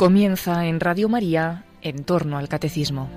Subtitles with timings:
[0.00, 3.10] Comienza en Radio María en torno al catecismo.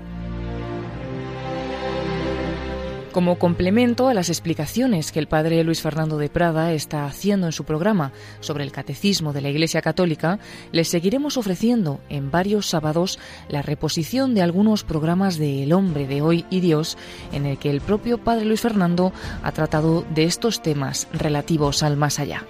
[3.10, 7.52] Como complemento a las explicaciones que el padre Luis Fernando de Prada está haciendo en
[7.52, 10.40] su programa sobre el catecismo de la Iglesia Católica,
[10.72, 16.20] les seguiremos ofreciendo en varios sábados la reposición de algunos programas de El hombre de
[16.20, 16.98] hoy y Dios,
[17.32, 19.10] en el que el propio padre Luis Fernando
[19.42, 22.44] ha tratado de estos temas relativos al más allá.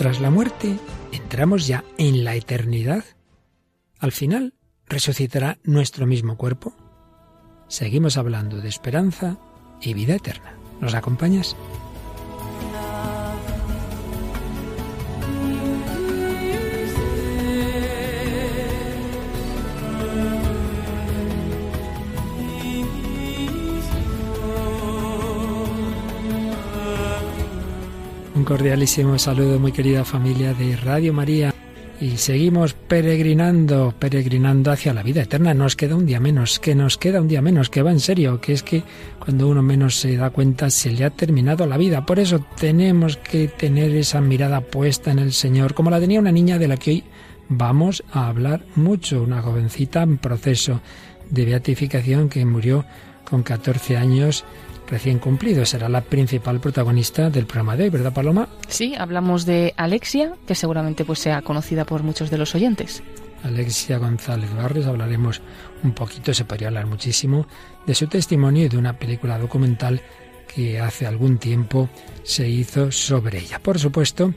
[0.00, 0.78] Tras la muerte,
[1.12, 3.04] entramos ya en la eternidad.
[3.98, 4.54] Al final,
[4.86, 6.72] resucitará nuestro mismo cuerpo.
[7.68, 9.36] Seguimos hablando de esperanza
[9.82, 10.54] y vida eterna.
[10.80, 11.54] ¿Nos acompañas?
[28.40, 31.52] Un cordialísimo saludo, muy querida familia de Radio María.
[32.00, 35.52] Y seguimos peregrinando, peregrinando hacia la vida eterna.
[35.52, 38.40] Nos queda un día menos, que nos queda un día menos, que va en serio,
[38.40, 38.82] que es que
[39.18, 42.06] cuando uno menos se da cuenta se le ha terminado la vida.
[42.06, 46.32] Por eso tenemos que tener esa mirada puesta en el Señor, como la tenía una
[46.32, 47.04] niña de la que hoy
[47.50, 50.80] vamos a hablar mucho, una jovencita en proceso
[51.28, 52.86] de beatificación que murió
[53.28, 54.46] con 14 años
[54.90, 55.64] recién cumplido.
[55.64, 58.48] Será la principal protagonista del programa de hoy, ¿verdad, Paloma?
[58.68, 63.02] Sí, hablamos de Alexia, que seguramente pues sea conocida por muchos de los oyentes.
[63.42, 65.40] Alexia González Barrios, hablaremos
[65.82, 67.46] un poquito, se podría hablar muchísimo,
[67.86, 70.02] de su testimonio y de una película documental
[70.54, 71.88] que hace algún tiempo
[72.22, 73.60] se hizo sobre ella.
[73.60, 74.34] Por supuesto,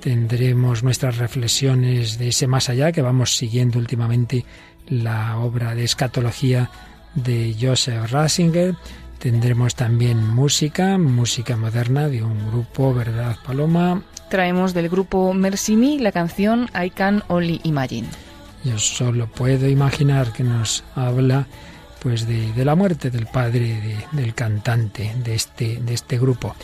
[0.00, 4.44] tendremos nuestras reflexiones de ese más allá que vamos siguiendo últimamente
[4.88, 6.70] la obra de escatología
[7.14, 8.74] de Joseph Ratzinger
[9.22, 14.02] Tendremos también música, música moderna de un grupo, ¿verdad, Paloma?
[14.28, 18.08] Traemos del grupo Mercy Me la canción I Can Only Imagine.
[18.64, 21.46] Yo solo puedo imaginar que nos habla
[22.02, 26.56] pues de, de la muerte del padre del cantante de este, de este grupo.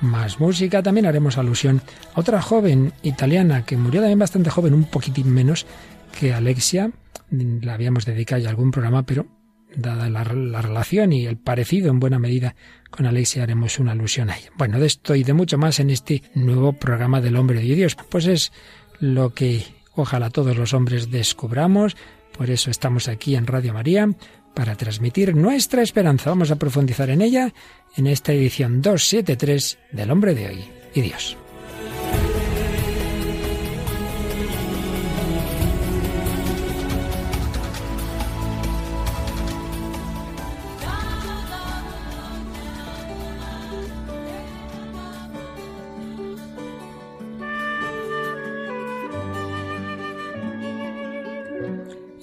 [0.00, 1.82] Más música, también haremos alusión
[2.14, 5.66] a otra joven italiana que murió también bastante joven, un poquitín menos
[6.18, 6.90] que Alexia.
[7.30, 9.26] La habíamos dedicado ya a algún programa, pero
[9.78, 12.54] dada la, relación y el parecido en buena medida
[12.90, 14.50] con Alexia, haremos una alusión a ella.
[14.56, 17.96] Bueno, de esto y de mucho más en este nuevo programa del hombre de Dios.
[18.08, 18.52] Pues es
[19.00, 21.96] lo que ojalá todos los hombres descubramos.
[22.36, 24.08] Por eso estamos aquí en Radio María
[24.54, 26.30] para transmitir nuestra esperanza.
[26.30, 27.52] Vamos a profundizar en ella
[27.96, 30.64] en esta edición 273 del hombre de hoy
[30.94, 31.36] y Dios.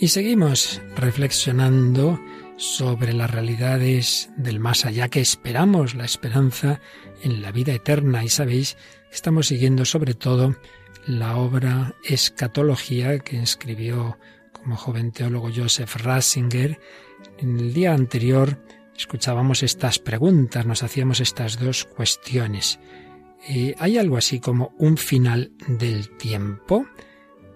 [0.06, 2.22] Y seguimos reflexionando
[2.58, 6.80] sobre las realidades del más allá que esperamos, la esperanza
[7.24, 8.24] en la vida eterna.
[8.24, 8.78] Y sabéis
[9.12, 10.56] estamos siguiendo sobre todo
[11.08, 14.20] la obra Escatología que escribió
[14.52, 16.80] como joven teólogo Joseph Ratzinger.
[17.40, 18.64] En el día anterior
[18.96, 22.80] escuchábamos estas preguntas, nos hacíamos estas dos cuestiones.
[23.50, 26.86] Eh, ¿Hay algo así como un final del tiempo?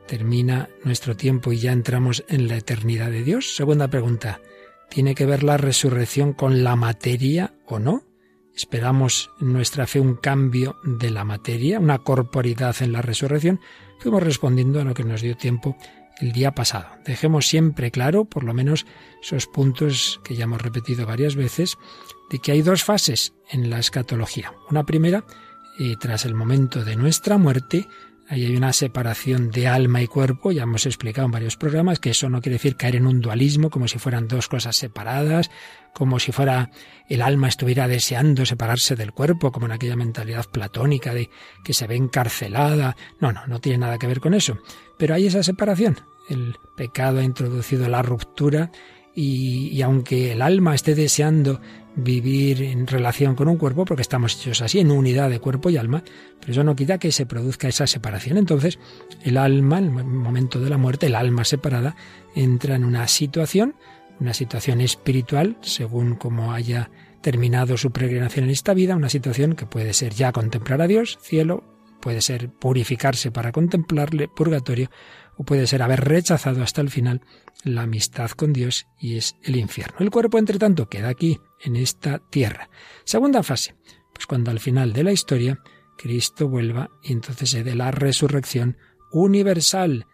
[0.10, 3.56] Termina nuestro tiempo y ya entramos en la eternidad de Dios?
[3.56, 4.42] Segunda pregunta,
[4.90, 8.02] ¿tiene que ver la resurrección con la materia o no?
[8.56, 13.60] ¿Esperamos en nuestra fe un cambio de la materia, una corporidad en la resurrección?
[14.00, 15.78] Fuimos respondiendo a lo que nos dio tiempo
[16.20, 16.88] el día pasado.
[17.06, 18.88] Dejemos siempre claro, por lo menos,
[19.22, 21.78] esos puntos que ya hemos repetido varias veces,
[22.32, 24.54] de que hay dos fases en la escatología.
[24.72, 25.24] Una primera,
[25.78, 27.88] y tras el momento de nuestra muerte,
[28.30, 32.12] Ahí hay una separación de alma y cuerpo, ya hemos explicado en varios programas que
[32.12, 35.50] eso no quiere decir caer en un dualismo, como si fueran dos cosas separadas,
[35.96, 36.70] como si fuera
[37.08, 41.32] el alma estuviera deseando separarse del cuerpo, como en aquella mentalidad platónica de
[41.64, 42.96] que se ve encarcelada.
[43.20, 44.60] No, no, no tiene nada que ver con eso.
[45.00, 45.98] Pero hay esa separación.
[46.30, 48.70] El pecado ha introducido la ruptura
[49.16, 51.62] y, y aunque el alma esté deseando
[51.96, 55.78] vivir en relación con un cuerpo, porque estamos hechos así, en unidad de cuerpo y
[55.78, 56.04] alma,
[56.40, 58.38] pero eso no quita que se produzca esa separación.
[58.38, 58.80] Entonces,
[59.24, 61.96] el alma, en el momento de la muerte, el alma separada,
[62.36, 63.76] entra en una situación,
[64.20, 66.92] una situación espiritual, según como haya
[67.22, 71.18] terminado su peregrinación en esta vida, una situación que puede ser ya contemplar a Dios,
[71.22, 71.64] cielo,
[72.00, 74.90] puede ser purificarse para contemplarle, purgatorio,
[75.38, 77.22] o puede ser haber rechazado hasta el final
[77.64, 79.98] la amistad con Dios y es el infierno.
[80.00, 82.70] El cuerpo, entre tanto, queda aquí, en esta tierra.
[83.04, 83.76] Segunda fase,
[84.14, 85.60] pues cuando al final de la historia
[85.98, 88.78] Cristo vuelva y entonces se dé la resurrección
[89.12, 90.06] universal.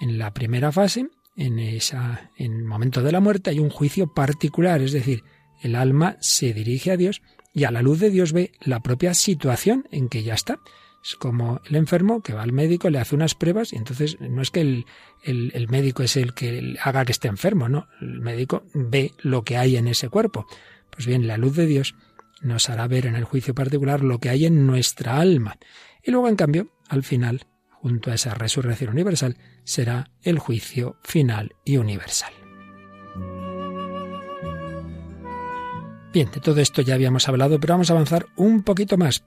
[0.00, 4.12] En la primera fase, en, esa, en el momento de la muerte, hay un juicio
[4.12, 5.24] particular, es decir,
[5.62, 7.22] el alma se dirige a Dios
[7.52, 10.60] y a la luz de Dios ve la propia situación en que ya está.
[11.02, 14.42] Es como el enfermo que va al médico, le hace unas pruebas y entonces no
[14.42, 14.86] es que el,
[15.22, 17.86] el, médico es el que haga que esté enfermo, no.
[18.00, 20.46] El médico ve lo que hay en ese cuerpo.
[20.96, 21.94] Pues bien, la luz de Dios
[22.40, 25.58] nos hará ver en el juicio particular lo que hay en nuestra alma.
[26.02, 31.54] Y luego, en cambio, al final, junto a esa resurrección universal, será el juicio final
[31.64, 32.32] y universal.
[36.12, 39.22] Bien, de todo esto ya habíamos hablado, pero vamos a avanzar un poquito más.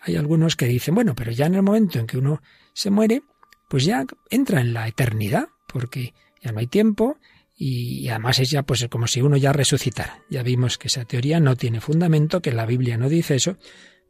[0.00, 2.40] Hay algunos que dicen, bueno, pero ya en el momento en que uno
[2.72, 3.22] se muere,
[3.68, 7.18] pues ya entra en la eternidad, porque ya no hay tiempo
[7.54, 10.22] y además es ya pues como si uno ya resucitara.
[10.30, 13.56] Ya vimos que esa teoría no tiene fundamento, que la Biblia no dice eso,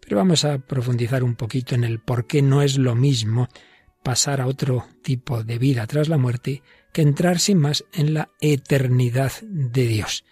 [0.00, 3.48] pero vamos a profundizar un poquito en el por qué no es lo mismo
[4.02, 6.62] pasar a otro tipo de vida tras la muerte
[6.92, 10.24] que entrar sin más en la eternidad de Dios.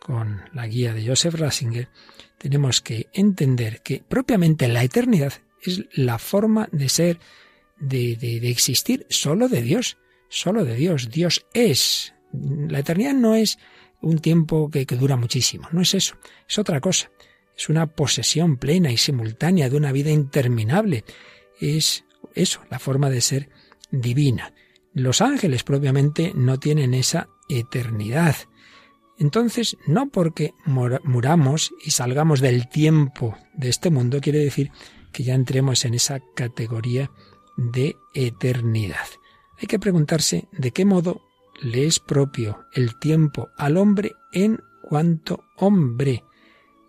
[0.00, 1.88] Con la guía de Joseph Ratzinger
[2.38, 7.20] tenemos que entender que propiamente la eternidad es la forma de ser,
[7.78, 9.98] de, de, existir solo de Dios,
[10.30, 11.10] solo de Dios.
[11.10, 12.14] Dios es.
[12.32, 13.58] La eternidad no es
[14.00, 16.16] un tiempo que, dura muchísimo, no es eso,
[16.48, 17.10] es otra cosa.
[17.56, 21.04] Es una posesión plena y simultánea de una vida interminable.
[21.60, 22.04] Es
[22.34, 23.50] eso, la forma de ser
[23.90, 24.54] divina.
[24.94, 28.36] Los ángeles propiamente no tienen esa eternidad.
[29.18, 34.70] Entonces, no porque muramos y salgamos del tiempo de este mundo quiere decir
[35.12, 37.10] que ya entremos en esa categoría
[37.58, 39.06] de eternidad.
[39.58, 41.20] Hay que preguntarse de qué modo
[41.60, 46.24] le es propio el tiempo al hombre en cuanto hombre.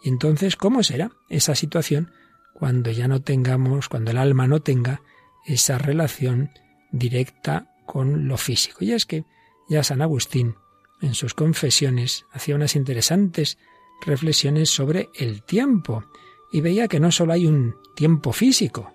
[0.04, 2.12] Y entonces, ¿cómo será esa situación
[2.54, 5.02] cuando ya no tengamos, cuando el alma no tenga
[5.46, 6.50] esa relación
[6.92, 8.84] directa con lo físico?
[8.84, 9.26] Y es que
[9.70, 10.56] ya San Agustín
[11.02, 13.58] en sus confesiones hacía unas interesantes
[14.06, 16.04] reflexiones sobre el tiempo
[16.52, 18.92] y veía que no solo hay un tiempo físico,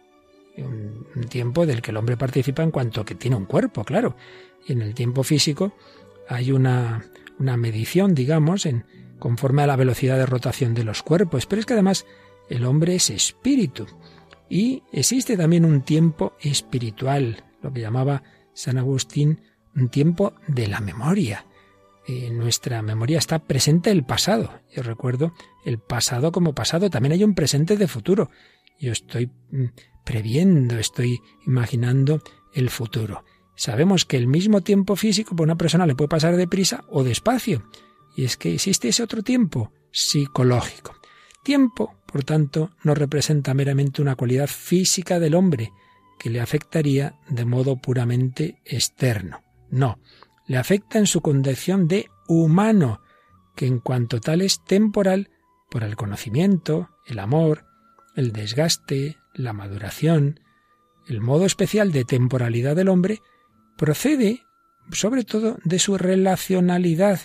[0.57, 4.17] un, tiempo del que el hombre participa en cuanto que tiene un cuerpo, claro,
[4.67, 5.73] en el tiempo físico
[6.29, 7.05] hay una,
[7.39, 8.85] una medición, digamos, en
[9.19, 12.07] conforme a la velocidad de rotación de los cuerpos, pero es que además
[12.51, 13.87] el hombre es espíritu
[14.49, 18.23] y existe también un tiempo espiritual, lo que llamaba
[18.53, 19.41] San Agustín
[19.75, 21.45] un tiempo de la memoria
[22.07, 24.61] en nuestra memoria está presente el pasado.
[24.73, 25.33] Yo recuerdo
[25.65, 26.89] el pasado como pasado.
[26.89, 28.31] También hay un presente de futuro.
[28.79, 29.65] Yo estoy mm,
[30.05, 32.23] previendo, estoy imaginando
[32.55, 33.25] el futuro.
[33.57, 37.69] Sabemos que el mismo tiempo físico para una persona le puede pasar deprisa o despacio.
[38.15, 40.95] Y es que existe ese otro tiempo psicológico.
[41.43, 45.73] Tiempo, por tanto, no representa meramente una cualidad física del hombre
[46.19, 49.43] que le afectaría de modo puramente externo.
[49.71, 49.99] No,
[50.47, 53.01] le afecta en su condición de humano,
[53.55, 55.31] que en cuanto tal es temporal
[55.71, 57.65] por el conocimiento, el amor,
[58.15, 60.41] el desgaste, la maduración,
[61.07, 63.21] el modo especial de temporalidad del hombre,
[63.77, 64.43] procede
[64.93, 67.21] sobre todo de su relacionalidad,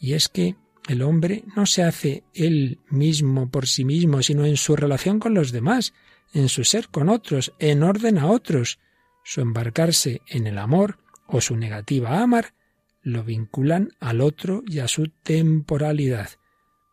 [0.00, 0.56] y es que
[0.88, 5.34] el hombre no se hace él mismo por sí mismo, sino en su relación con
[5.34, 5.94] los demás,
[6.32, 8.78] en su ser con otros, en orden a otros.
[9.24, 12.54] Su embarcarse en el amor o su negativa a amar
[13.02, 16.30] lo vinculan al otro y a su temporalidad.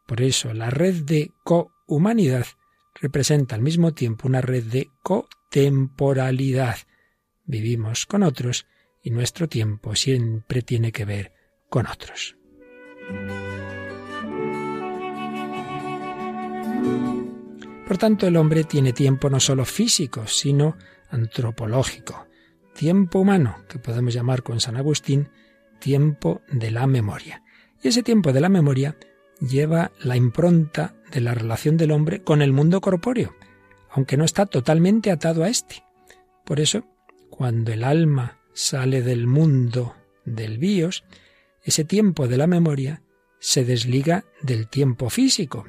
[0.08, 2.46] Por eso la red de cohumanidad
[3.00, 6.78] representa al mismo tiempo una red de cotemporalidad.
[7.46, 8.66] Vivimos con otros
[9.04, 11.34] y nuestro tiempo siempre tiene que ver
[11.70, 12.38] con otros.
[17.88, 20.78] Por tanto, el hombre tiene tiempo no solo físico, sino
[21.12, 22.28] antropológico
[22.74, 25.30] tiempo humano, que podemos llamar con San Agustín
[25.80, 27.44] tiempo de la memoria.
[27.82, 28.98] Y ese tiempo de la memoria
[29.40, 33.36] lleva la impronta de la relación del hombre con el mundo corpóreo,
[33.90, 35.84] aunque no está totalmente atado a éste.
[36.46, 36.86] Por eso,
[37.30, 39.96] cuando el alma sale del mundo
[40.26, 41.04] del bios,
[41.64, 43.04] ese tiempo de la memoria
[43.40, 45.66] se desliga del tiempo físico,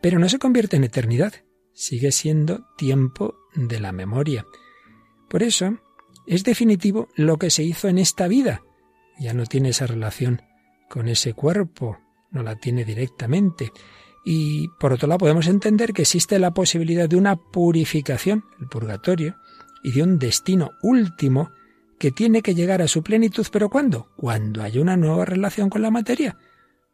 [0.00, 1.34] pero no se convierte en eternidad,
[1.72, 4.46] sigue siendo tiempo de la memoria.
[5.28, 5.78] Por eso,
[6.26, 8.62] es definitivo lo que se hizo en esta vida.
[9.18, 10.42] Ya no tiene esa relación
[10.88, 11.98] con ese cuerpo,
[12.30, 13.72] no la tiene directamente.
[14.24, 19.36] Y por otro lado podemos entender que existe la posibilidad de una purificación, el purgatorio,
[19.82, 21.50] y de un destino último
[21.98, 24.08] que tiene que llegar a su plenitud, pero ¿cuándo?
[24.16, 26.36] Cuando haya una nueva relación con la materia.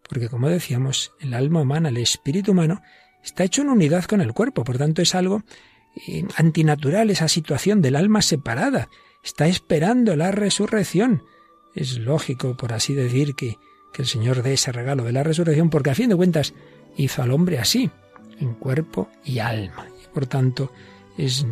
[0.08, 2.82] Porque como decíamos, el alma humana, el espíritu humano,
[3.22, 5.42] está hecho en unidad con el cuerpo, por tanto es algo
[6.06, 8.88] eh, antinatural esa situación del alma separada.
[9.24, 11.22] Está esperando la resurrección.
[11.74, 13.56] Es lógico, por así decir, que,
[13.92, 16.54] que el Señor dé ese regalo de la resurrección, porque a fin de cuentas
[16.96, 17.90] hizo al hombre así,
[18.38, 19.86] en cuerpo y alma.
[20.02, 20.72] Y por tanto,
[21.16, 21.46] es,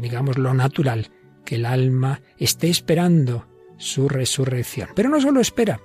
[0.00, 1.10] digamos, lo natural
[1.48, 3.46] que el alma esté esperando
[3.78, 4.90] su resurrección.
[4.94, 5.80] Pero no solo espera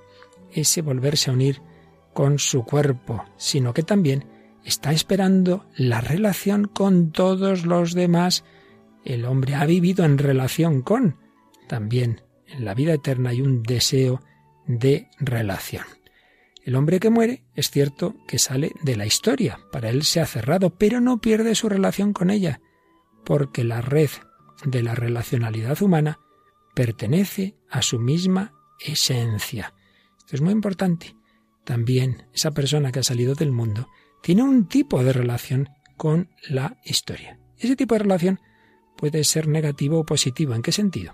[0.52, 1.62] ese volverse a unir
[2.12, 4.26] con su cuerpo, sino que también
[4.66, 8.44] está esperando la relación con todos los demás.
[9.06, 11.18] El hombre ha vivido en relación con.
[11.70, 14.20] También en la vida eterna hay un deseo
[14.68, 15.86] de relación.
[16.66, 20.26] El hombre que muere es cierto que sale de la historia, para él se ha
[20.26, 22.60] cerrado, pero no pierde su relación con ella,
[23.24, 24.10] porque la red
[24.66, 26.20] de la relacionalidad humana
[26.74, 29.74] pertenece a su misma esencia.
[30.18, 31.16] Esto es muy importante.
[31.64, 33.88] También esa persona que ha salido del mundo
[34.22, 37.40] tiene un tipo de relación con la historia.
[37.58, 38.40] Ese tipo de relación
[38.98, 40.54] puede ser negativo o positivo.
[40.54, 41.14] ¿En qué sentido?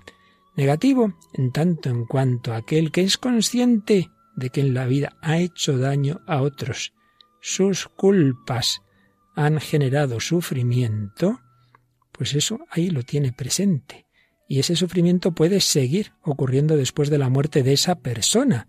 [0.55, 5.37] Negativo en tanto en cuanto aquel que es consciente de que en la vida ha
[5.37, 6.93] hecho daño a otros,
[7.41, 8.81] sus culpas
[9.35, 11.39] han generado sufrimiento,
[12.19, 14.05] pues eso ahí lo tiene presente.
[14.45, 18.67] Y ese sufrimiento puede seguir ocurriendo después de la muerte de esa persona.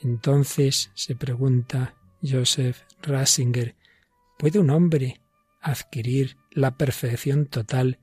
[0.00, 3.76] Entonces se pregunta Joseph Ratzinger,
[4.36, 5.20] ¿puede un hombre
[5.60, 8.00] adquirir la perfección total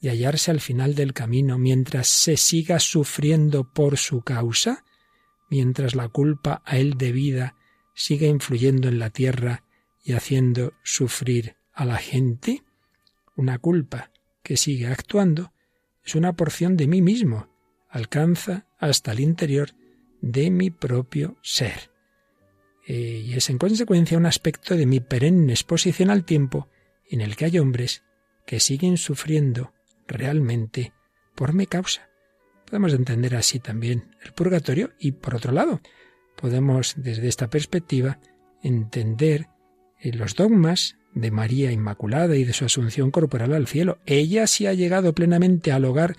[0.00, 4.84] y hallarse al final del camino mientras se siga sufriendo por su causa?
[5.48, 7.54] Mientras la culpa a él debida
[7.94, 9.62] siga influyendo en la tierra
[10.02, 12.64] y haciendo sufrir a la gente?
[13.36, 14.10] Una culpa
[14.46, 15.52] que sigue actuando
[16.04, 17.48] es una porción de mí mismo,
[17.90, 19.70] alcanza hasta el interior
[20.20, 21.90] de mi propio ser.
[22.86, 26.68] Eh, y es en consecuencia un aspecto de mi perenne exposición al tiempo
[27.10, 28.04] en el que hay hombres
[28.46, 29.74] que siguen sufriendo
[30.06, 30.92] realmente
[31.34, 32.08] por mi causa.
[32.66, 35.80] Podemos entender así también el purgatorio y por otro lado,
[36.36, 38.20] podemos desde esta perspectiva
[38.62, 39.48] entender
[39.98, 43.98] eh, los dogmas de María Inmaculada y de su asunción corporal al cielo.
[44.04, 46.16] Ella sí ha llegado plenamente al hogar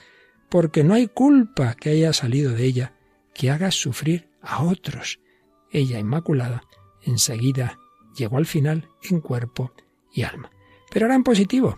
[0.49, 2.93] porque no hay culpa que haya salido de ella
[3.33, 5.19] que haga sufrir a otros.
[5.71, 6.63] Ella Inmaculada
[7.03, 7.77] enseguida
[8.17, 9.71] llegó al final en cuerpo
[10.11, 10.49] y alma.
[10.89, 11.77] Pero ahora en positivo,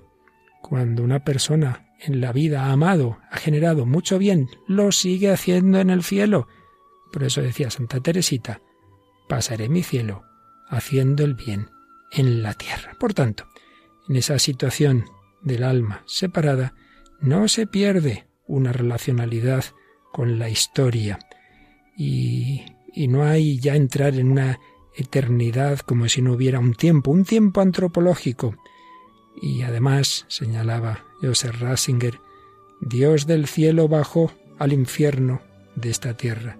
[0.62, 5.82] cuando una persona en la vida ha amado, ha generado mucho bien, lo sigue haciendo
[5.82, 6.48] en el cielo.
[7.12, 8.62] Por eso decía Santa Teresita,
[9.28, 10.24] pasaré mi cielo
[10.70, 11.68] haciendo el bien
[12.12, 12.96] en la tierra.
[13.00, 13.46] Por tanto,
[14.08, 15.06] en esa situación
[15.42, 16.74] del alma separada,
[17.22, 19.66] no se pierde una relacionalidad
[20.12, 21.20] con la historia
[21.96, 22.66] y,
[23.08, 24.60] no hay ya entrar en una
[24.96, 28.58] eternidad como si no hubiera un tiempo, un tiempo antropológico.
[29.42, 32.20] Y además, señalaba Joseph Ratzinger,
[32.82, 35.42] Dios del cielo bajó al infierno
[35.76, 36.58] de esta tierra,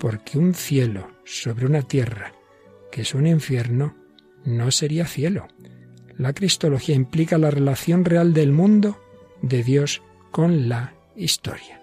[0.00, 2.32] porque un cielo sobre una tierra
[2.90, 3.94] que es un infierno
[4.48, 5.46] no sería cielo.
[6.16, 8.98] La cristología implica la relación real del mundo
[9.42, 11.80] de Dios con la historia.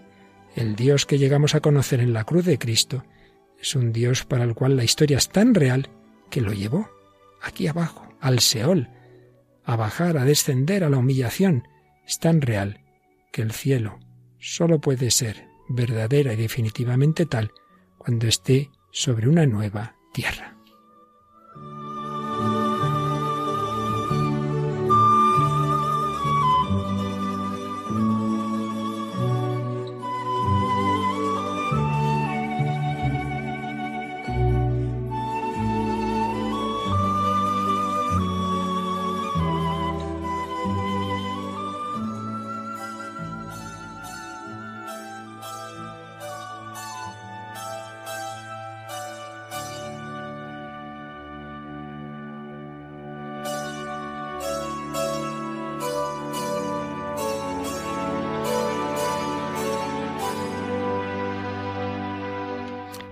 [0.55, 3.03] El Dios que llegamos a conocer en la cruz de Cristo
[3.62, 5.89] es un Dios para el cual la historia es tan real
[6.29, 6.89] que lo llevó
[7.41, 8.89] aquí abajo, al Seol,
[9.63, 11.67] a bajar, a descender a la humillación.
[12.05, 12.81] Es tan real
[13.31, 14.00] que el cielo
[14.39, 17.51] solo puede ser verdadera y definitivamente tal
[17.98, 20.55] cuando esté sobre una nueva tierra.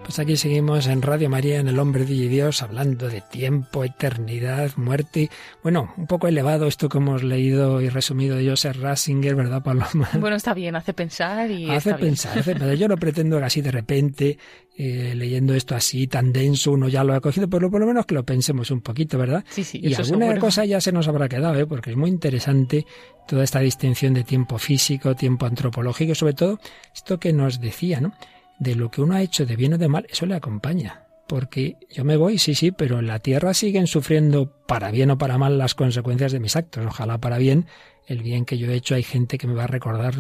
[0.03, 4.71] Pues aquí seguimos en Radio María, en El Hombre de Dios, hablando de tiempo, eternidad,
[4.75, 5.29] muerte.
[5.63, 10.09] Bueno, un poco elevado esto que hemos leído y resumido de Joseph Ratzinger, ¿verdad, Paloma?
[10.19, 11.69] Bueno, está bien, hace pensar y.
[11.69, 12.75] Hace pensar, hace pensar.
[12.75, 14.37] Yo no pretendo que así de repente,
[14.77, 18.05] eh, leyendo esto así tan denso, uno ya lo ha cogido, pero por lo menos
[18.05, 19.45] que lo pensemos un poquito, ¿verdad?
[19.49, 19.79] Sí, sí.
[19.81, 21.65] Y alguna cosa ya se nos habrá quedado, ¿eh?
[21.65, 22.85] porque es muy interesante
[23.25, 26.59] toda esta distinción de tiempo físico, tiempo antropológico, y sobre todo
[26.93, 28.13] esto que nos decía, ¿no?
[28.59, 30.99] De lo que uno ha hecho de bien o de mal, eso le acompaña.
[31.27, 35.17] porque yo me voy, sí, sí, pero en la tierra siguen sufriendo para bien o
[35.17, 36.85] para mal las consecuencias de mis actos.
[36.85, 37.65] Ojalá para bien,
[38.05, 40.15] el bien que yo he hecho, hay gente que me va a recordar,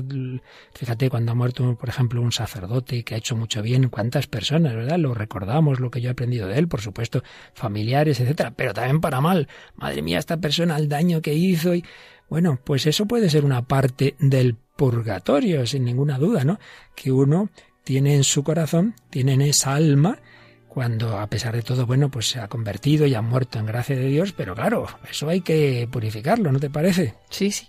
[0.73, 4.73] fíjate, cuando ha muerto, por ejemplo, un sacerdote que ha hecho mucho bien, cuántas personas,
[4.73, 4.97] ¿verdad?
[4.97, 7.21] Lo recordamos, lo que yo he aprendido de él, por supuesto,
[7.53, 9.49] familiares, etcétera, pero también para mal.
[9.75, 11.83] Madre mía, esta persona, el daño que hizo y
[12.29, 16.57] bueno, pues eso puede ser una parte del purgatorio, sin ninguna duda, ¿no?
[16.95, 17.49] Que uno
[17.83, 20.19] tiene en su corazón, tiene en esa alma,
[20.67, 23.95] cuando a pesar de todo, bueno, pues se ha convertido y ha muerto en gracia
[23.95, 27.15] de Dios, pero claro, eso hay que purificarlo, ¿no te parece?
[27.29, 27.67] Sí, sí.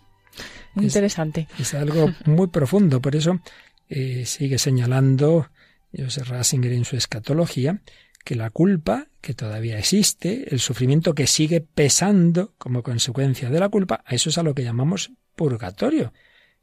[0.75, 1.47] Muy interesante.
[1.59, 3.40] Es algo muy profundo, por eso
[3.88, 5.50] eh, sigue señalando
[5.97, 7.80] Joseph Ratzinger en su escatología
[8.25, 13.68] que la culpa, que todavía existe, el sufrimiento que sigue pesando como consecuencia de la
[13.68, 16.12] culpa, a eso es a lo que llamamos purgatorio,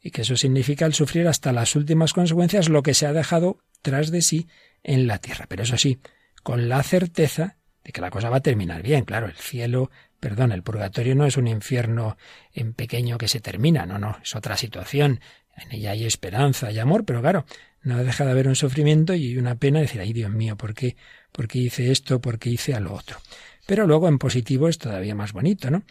[0.01, 3.59] y que eso significa el sufrir hasta las últimas consecuencias lo que se ha dejado
[3.81, 4.47] tras de sí
[4.83, 5.45] en la tierra.
[5.47, 5.99] Pero eso sí,
[6.43, 9.05] con la certeza de que la cosa va a terminar bien.
[9.05, 12.17] Claro, el cielo, perdón, el purgatorio no es un infierno
[12.53, 15.19] en pequeño que se termina, no, no, es otra situación.
[15.55, 17.45] En ella hay esperanza y amor, pero claro,
[17.83, 20.95] no deja de haber un sufrimiento y una pena decir, ay Dios mío, ¿por qué,
[21.31, 22.21] ¿por qué hice esto?
[22.21, 23.17] ¿Por qué hice a lo otro?
[23.65, 25.83] Pero luego en positivo es todavía más bonito, ¿no?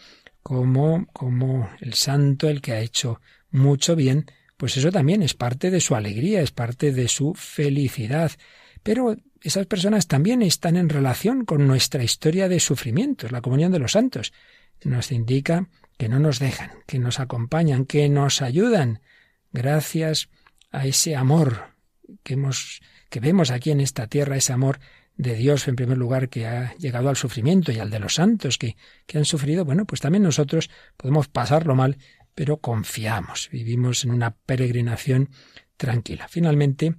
[0.43, 3.21] Como, como el santo, el que ha hecho
[3.51, 4.25] mucho bien,
[4.57, 8.31] pues eso también es parte de su alegría, es parte de su felicidad.
[8.83, 13.79] Pero esas personas también están en relación con nuestra historia de sufrimientos, la comunión de
[13.79, 14.33] los santos.
[14.83, 15.67] Nos indica
[15.97, 19.01] que no nos dejan, que nos acompañan, que nos ayudan,
[19.51, 20.29] gracias
[20.71, 21.75] a ese amor
[22.23, 24.79] que hemos, que vemos aquí en esta tierra, ese amor
[25.17, 28.57] de Dios en primer lugar que ha llegado al sufrimiento y al de los santos
[28.57, 28.75] que,
[29.05, 31.97] que han sufrido, bueno, pues también nosotros podemos pasarlo mal,
[32.33, 35.29] pero confiamos, vivimos en una peregrinación
[35.77, 36.27] tranquila.
[36.27, 36.95] Finalmente,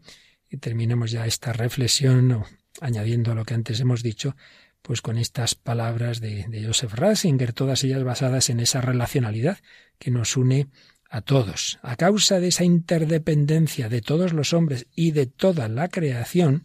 [0.49, 2.45] y terminemos ya esta reflexión,
[2.81, 4.37] añadiendo a lo que antes hemos dicho,
[4.83, 9.59] pues con estas palabras de, de Joseph Ratzinger, todas ellas basadas en esa relacionalidad
[9.98, 10.68] que nos une
[11.09, 11.79] a todos.
[11.83, 16.64] A causa de esa interdependencia de todos los hombres y de toda la creación,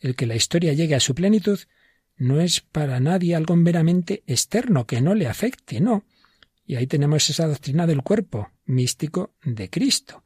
[0.00, 1.58] el que la historia llegue a su plenitud
[2.16, 6.04] no es para nadie algo meramente externo que no le afecte, no.
[6.66, 10.24] Y ahí tenemos esa doctrina del cuerpo místico de Cristo.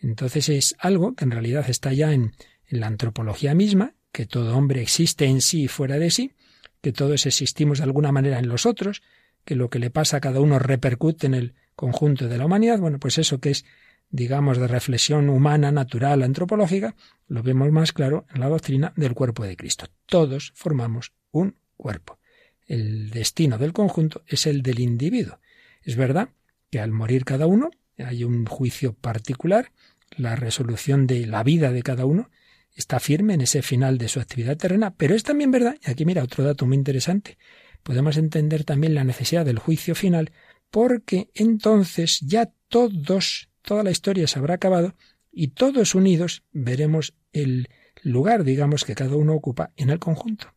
[0.00, 2.32] Entonces es algo que en realidad está ya en,
[2.68, 6.32] la antropología misma, que todo hombre existe en sí y fuera de sí,
[6.80, 9.02] que todos existimos de alguna manera en los otros,
[9.44, 12.80] que lo que le pasa a cada uno repercute en el conjunto de la humanidad.
[12.80, 13.64] Bueno, pues eso que es,
[14.10, 16.94] digamos, de reflexión humana, natural, antropológica,
[17.28, 19.86] lo vemos más claro en la doctrina del cuerpo de Cristo.
[20.06, 22.18] Todos formamos un cuerpo.
[22.66, 25.38] El destino del conjunto es el del individuo.
[25.82, 26.30] Es verdad
[26.70, 29.70] que al morir cada uno hay un juicio particular
[30.16, 32.30] la resolución de la vida de cada uno
[32.74, 36.04] está firme en ese final de su actividad terrena, pero es también verdad, y aquí
[36.04, 37.38] mira otro dato muy interesante,
[37.82, 40.32] podemos entender también la necesidad del juicio final,
[40.70, 44.94] porque entonces ya todos, toda la historia se habrá acabado
[45.30, 47.68] y todos unidos veremos el
[48.02, 50.54] lugar, digamos, que cada uno ocupa en el conjunto.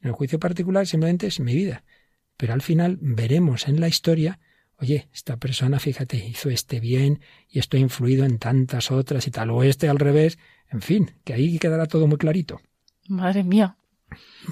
[0.00, 1.82] En el juicio particular simplemente es mi vida,
[2.36, 4.38] pero al final veremos en la historia
[4.82, 9.30] oye, esta persona, fíjate, hizo este bien y esto ha influido en tantas otras y
[9.30, 10.38] tal, o este al revés,
[10.70, 12.60] en fin, que ahí quedará todo muy clarito.
[13.08, 13.76] Madre mía.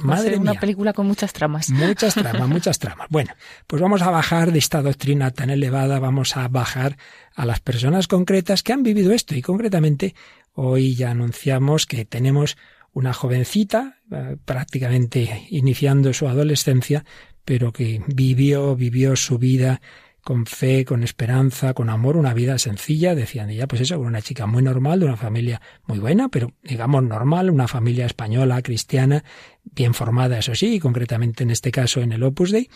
[0.02, 0.52] Madre mía.
[0.52, 1.70] Una película con muchas tramas.
[1.70, 3.08] Muchas tramas, muchas tramas.
[3.10, 3.32] Bueno,
[3.66, 6.96] pues vamos a bajar de esta doctrina tan elevada, vamos a bajar
[7.34, 10.14] a las personas concretas que han vivido esto y concretamente
[10.52, 12.56] hoy ya anunciamos que tenemos
[12.92, 17.04] una jovencita eh, prácticamente iniciando su adolescencia,
[17.44, 19.80] pero que vivió, vivió su vida
[20.22, 24.46] con fe, con esperanza, con amor, una vida sencilla, decían ella, pues eso, una chica
[24.46, 29.24] muy normal, de una familia muy buena, pero digamos normal, una familia española, cristiana,
[29.64, 32.68] bien formada, eso sí, concretamente en este caso en el Opus Dei,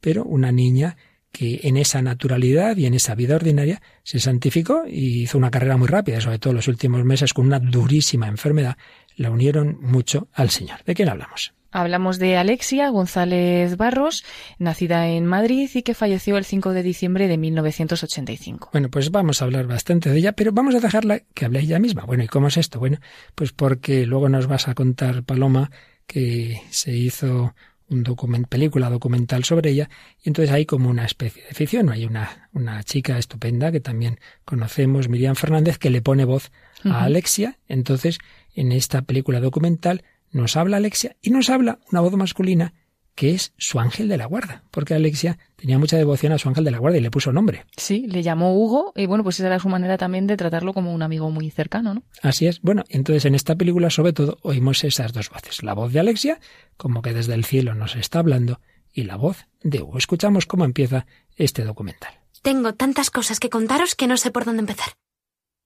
[0.00, 0.96] pero una niña
[1.32, 5.76] que en esa naturalidad y en esa vida ordinaria se santificó y hizo una carrera
[5.76, 8.78] muy rápida, sobre todo los últimos meses con una durísima enfermedad,
[9.16, 10.82] la unieron mucho al Señor.
[10.84, 11.55] ¿De quién hablamos?
[11.70, 14.24] Hablamos de Alexia González Barros,
[14.58, 18.70] nacida en Madrid y que falleció el 5 de diciembre de 1985.
[18.72, 21.78] Bueno, pues vamos a hablar bastante de ella, pero vamos a dejarla que hable ella
[21.78, 22.04] misma.
[22.04, 22.78] Bueno, ¿y cómo es esto?
[22.78, 22.98] Bueno,
[23.34, 25.70] pues porque luego nos vas a contar, Paloma,
[26.06, 27.54] que se hizo
[27.88, 29.88] un document, película documental sobre ella,
[30.22, 31.90] y entonces hay como una especie de ficción.
[31.90, 36.50] Hay una, una chica estupenda que también conocemos, Miriam Fernández, que le pone voz
[36.84, 37.58] a Alexia.
[37.68, 38.18] Entonces,
[38.54, 40.02] en esta película documental
[40.36, 42.74] nos habla Alexia y nos habla una voz masculina
[43.14, 46.64] que es su ángel de la guarda, porque Alexia tenía mucha devoción a su ángel
[46.64, 47.64] de la guarda y le puso nombre.
[47.78, 50.92] Sí, le llamó Hugo y bueno, pues esa era su manera también de tratarlo como
[50.92, 52.02] un amigo muy cercano, ¿no?
[52.22, 52.60] Así es.
[52.60, 56.38] Bueno, entonces en esta película sobre todo oímos esas dos voces, la voz de Alexia,
[56.76, 58.60] como que desde el cielo nos está hablando,
[58.92, 59.96] y la voz de Hugo.
[59.96, 62.12] Escuchamos cómo empieza este documental.
[62.42, 64.88] Tengo tantas cosas que contaros que no sé por dónde empezar.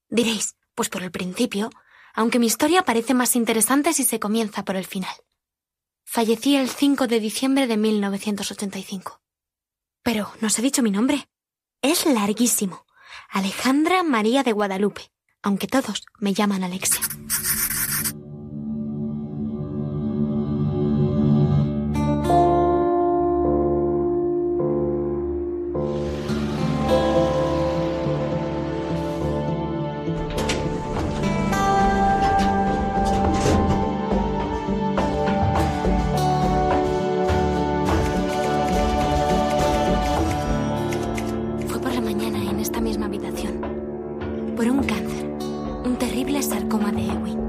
[0.08, 1.70] Diréis, pues por el principio,
[2.14, 5.14] aunque mi historia parece más interesante si se comienza por el final.
[6.04, 9.20] Fallecí el 5 de diciembre de 1985.
[10.02, 11.28] Pero no os he dicho mi nombre.
[11.82, 12.84] Es larguísimo.
[13.28, 17.02] Alejandra María de Guadalupe, aunque todos me llaman Alexia.
[42.60, 43.60] esta misma habitación
[44.56, 45.26] por un cáncer,
[45.84, 47.40] un terrible sarcoma de Ewing.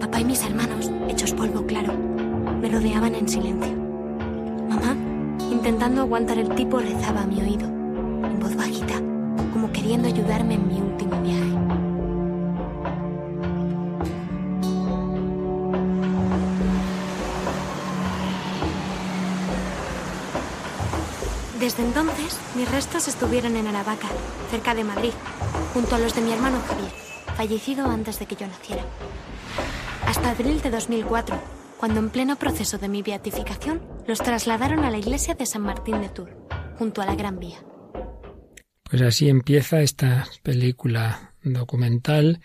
[0.00, 1.92] Papá y mis hermanos, hechos polvo claro,
[2.60, 3.74] me rodeaban en silencio.
[4.68, 4.96] Mamá,
[5.50, 8.94] intentando aguantar el tipo, rezaba a mi oído, en voz bajita,
[9.52, 11.55] como queriendo ayudarme en mi último viaje.
[21.66, 24.06] Desde entonces, mis restos estuvieron en Aravaca,
[24.52, 25.10] cerca de Madrid,
[25.74, 26.92] junto a los de mi hermano Javier,
[27.36, 28.84] fallecido antes de que yo naciera.
[30.06, 31.36] Hasta abril de 2004,
[31.76, 36.00] cuando en pleno proceso de mi beatificación, los trasladaron a la iglesia de San Martín
[36.02, 36.30] de Tours,
[36.78, 37.58] junto a la Gran Vía.
[38.88, 42.42] Pues así empieza esta película documental.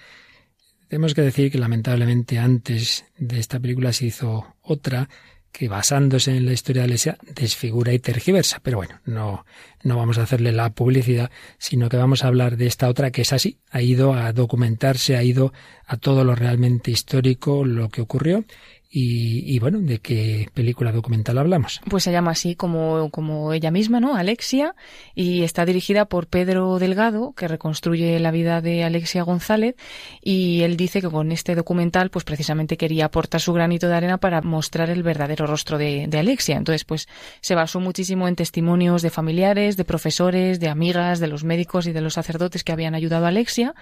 [0.88, 5.10] Tenemos que decir que lamentablemente antes de esta película se hizo otra
[5.52, 8.60] que basándose en la historia de la desfigura y tergiversa.
[8.64, 9.46] Pero bueno, no,
[9.84, 13.22] no vamos a hacerle la publicidad, sino que vamos a hablar de esta otra que
[13.22, 13.60] es así.
[13.70, 15.54] Ha ido a documentarse, ha ido
[15.86, 18.46] a todo lo realmente histórico, lo que ocurrió
[18.94, 21.80] y, bueno, ¿de qué película documental hablamos?
[21.90, 24.16] Pues se llama así como, como ella misma, ¿no?
[24.16, 24.76] Alexia,
[25.16, 29.76] y está dirigida por Pedro Delgado, que reconstruye la vida de Alexia González,
[30.22, 34.18] y él dice que con este documental, pues precisamente quería aportar su granito de arena
[34.18, 36.58] para mostrar el verdadero rostro de, de Alexia.
[36.58, 37.08] Entonces, pues
[37.40, 41.94] se basó muchísimo en testimonios de familiares, de profesores, de amigas, de los médicos y
[41.94, 43.74] de los sacerdotes que habían ayudado a Alexia,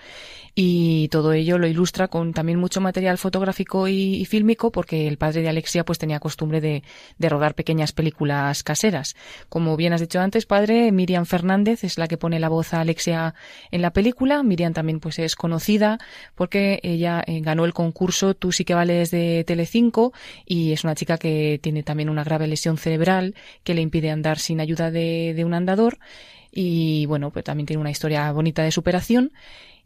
[0.61, 5.41] y todo ello lo ilustra con también mucho material fotográfico y, fílmico, porque el padre
[5.41, 6.83] de Alexia pues tenía costumbre de,
[7.17, 9.15] de, rodar pequeñas películas caseras.
[9.47, 12.81] Como bien has dicho antes, padre, Miriam Fernández es la que pone la voz a
[12.81, 13.35] Alexia
[13.71, 14.43] en la película.
[14.43, 15.97] Miriam también pues es conocida
[16.35, 20.11] porque ella eh, ganó el concurso Tú sí que vales de Telecinco
[20.45, 24.39] y es una chica que tiene también una grave lesión cerebral que le impide andar
[24.39, 25.99] sin ayuda de, de un andador
[26.51, 29.31] y bueno, pues también tiene una historia bonita de superación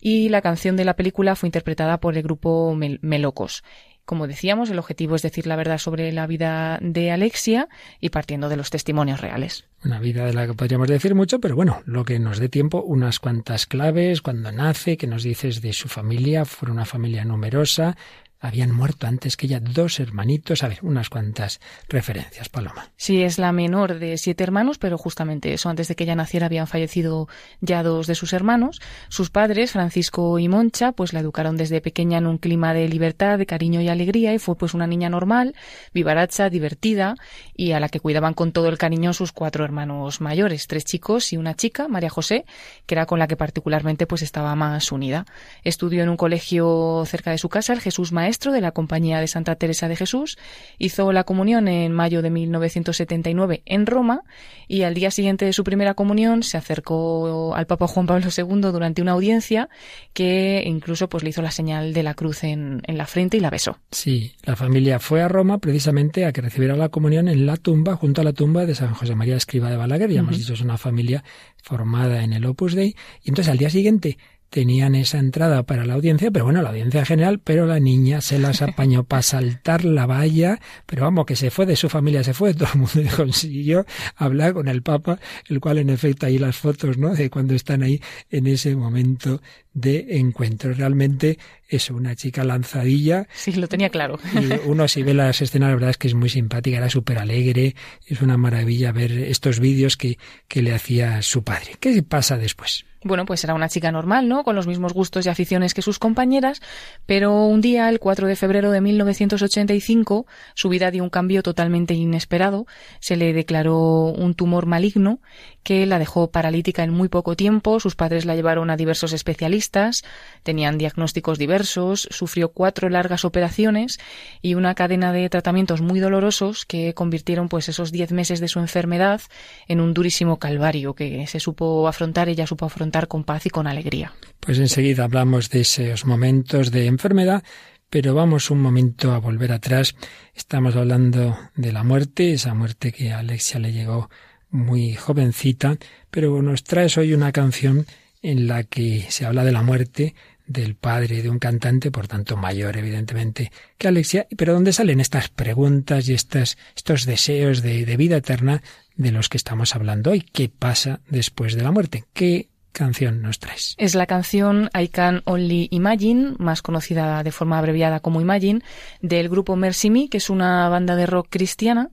[0.06, 3.64] y la canción de la película fue interpretada por el grupo Melocos.
[4.04, 7.70] Como decíamos, el objetivo es decir la verdad sobre la vida de Alexia
[8.02, 9.64] y partiendo de los testimonios reales.
[9.86, 12.84] Una vida de la que podríamos decir mucho, pero bueno, lo que nos dé tiempo,
[12.84, 17.96] unas cuantas claves, cuando nace, que nos dices de su familia, fue una familia numerosa,
[18.44, 20.64] habían muerto antes que ella dos hermanitos.
[20.64, 22.92] A ver, unas cuantas referencias, Paloma.
[22.98, 26.48] Sí, es la menor de siete hermanos, pero justamente eso, antes de que ella naciera
[26.48, 27.30] habían fallecido
[27.62, 28.82] ya dos de sus hermanos.
[29.08, 33.38] Sus padres, Francisco y Moncha, pues la educaron desde pequeña en un clima de libertad,
[33.38, 35.56] de cariño y alegría, y fue pues una niña normal,
[35.94, 37.16] vivaracha, divertida,
[37.56, 41.32] y a la que cuidaban con todo el cariño sus cuatro hermanos mayores, tres chicos
[41.32, 42.44] y una chica, María José,
[42.86, 45.26] que era con la que particularmente pues estaba más unida.
[45.64, 49.28] Estudió en un colegio cerca de su casa, el Jesús Maestro, de la Compañía de
[49.28, 50.38] Santa Teresa de Jesús,
[50.78, 54.24] hizo la comunión en mayo de 1979 en Roma
[54.68, 58.72] y al día siguiente de su primera comunión se acercó al Papa Juan Pablo II
[58.72, 59.70] durante una audiencia
[60.14, 63.40] que incluso pues le hizo la señal de la cruz en, en la frente y
[63.40, 63.78] la besó.
[63.92, 67.96] Sí, la familia fue a Roma precisamente a que recibiera la comunión en la tumba,
[67.96, 70.10] junto a la tumba de San José María Escriba de Balaguer.
[70.10, 71.24] Ya hemos dicho, es una familia
[71.62, 72.96] formada en el Opus Dei.
[73.24, 74.18] Y entonces al día siguiente
[74.54, 78.38] tenían esa entrada para la audiencia, pero bueno, la audiencia general, pero la niña se
[78.38, 82.36] las apañó para saltar la valla, pero vamos, que se fue de su familia, se
[82.36, 83.84] fue, todo el mundo consiguió
[84.16, 87.16] hablar con el Papa, el cual en efecto ahí las fotos, ¿no?
[87.16, 89.42] De cuando están ahí en ese momento
[89.74, 90.72] de encuentro.
[90.74, 93.28] Realmente es una chica lanzadilla.
[93.34, 94.20] Sí, lo tenía claro.
[94.36, 97.20] Y uno si ve las escenas, la verdad es que es muy simpática, era súper
[97.20, 101.76] alegre, es una maravilla ver estos vídeos que, que le hacía su padre.
[101.80, 102.86] ¿Qué pasa después?
[103.06, 104.44] Bueno, pues era una chica normal, ¿no?
[104.44, 106.62] Con los mismos gustos y aficiones que sus compañeras,
[107.06, 111.94] pero un día, el 4 de febrero de 1985, su vida dio un cambio totalmente
[111.94, 112.66] inesperado.
[113.02, 115.20] Se le declaró un tumor maligno
[115.64, 117.82] que la dejó paralítica en muy poco tiempo.
[117.82, 120.04] Sus padres la llevaron a diversos especialistas,
[120.44, 124.00] tenían diagnósticos diversos, sufrió cuatro largas operaciones
[124.42, 128.60] y una cadena de tratamientos muy dolorosos que convirtieron pues esos diez meses de su
[128.60, 129.22] enfermedad
[129.68, 133.68] en un durísimo calvario que se supo afrontar, ella supo afrontar con paz y con
[133.68, 134.14] alegría.
[134.40, 137.44] Pues enseguida hablamos de esos momentos de enfermedad,
[137.90, 139.96] pero vamos un momento a volver atrás.
[140.34, 144.10] Estamos hablando de la muerte, esa muerte que a Alexia le llegó
[144.50, 145.78] muy jovencita,
[146.10, 147.86] pero nos traes hoy una canción
[148.22, 152.38] en la que se habla de la muerte del padre de un cantante, por tanto
[152.38, 157.98] mayor evidentemente que Alexia, pero donde salen estas preguntas y estas, estos deseos de, de
[157.98, 158.62] vida eterna
[158.96, 160.22] de los que estamos hablando hoy.
[160.22, 162.06] ¿Qué pasa después de la muerte?
[162.14, 163.76] ¿Qué canción nos traes?
[163.78, 168.62] Es la canción I Can Only Imagine, más conocida de forma abreviada como Imagine,
[169.02, 171.92] del grupo Mercy Me, que es una banda de rock cristiana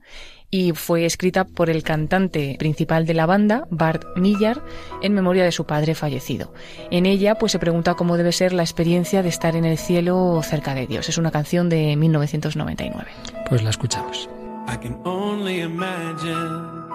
[0.51, 4.61] y fue escrita por el cantante principal de la banda, Bart Millar,
[5.01, 6.53] en memoria de su padre fallecido.
[6.91, 10.41] En ella pues se pregunta cómo debe ser la experiencia de estar en el cielo
[10.43, 11.07] cerca de Dios.
[11.07, 13.07] Es una canción de 1999.
[13.49, 14.29] Pues la escuchamos.
[14.67, 16.89] I can only imagine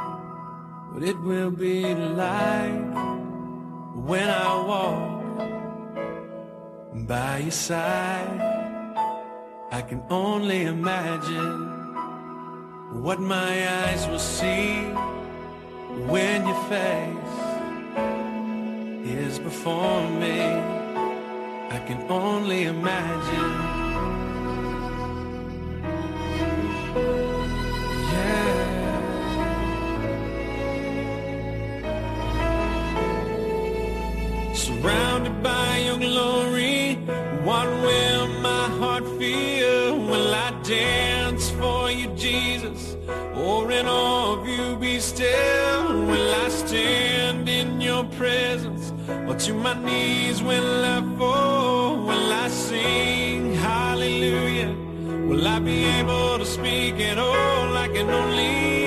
[0.93, 2.95] what it will be like
[4.07, 5.17] when I walk
[7.09, 8.41] by your side.
[9.73, 11.76] I can only imagine
[13.03, 14.83] what my eyes will see
[16.13, 17.39] when your face
[19.05, 20.41] is before me.
[21.77, 23.77] I can only imagine.
[34.57, 36.95] surrounded by your glory.
[37.45, 39.99] What will my heart feel?
[39.99, 42.86] Will I dance for you, Jesus?
[43.51, 45.85] Or in awe of you be still?
[46.11, 48.93] Will I stand in your presence?
[49.29, 51.97] Or to my knees will I fall?
[52.09, 54.73] Will I sing hallelujah?
[55.29, 57.77] Will I be able to speak at all?
[57.77, 58.87] I can only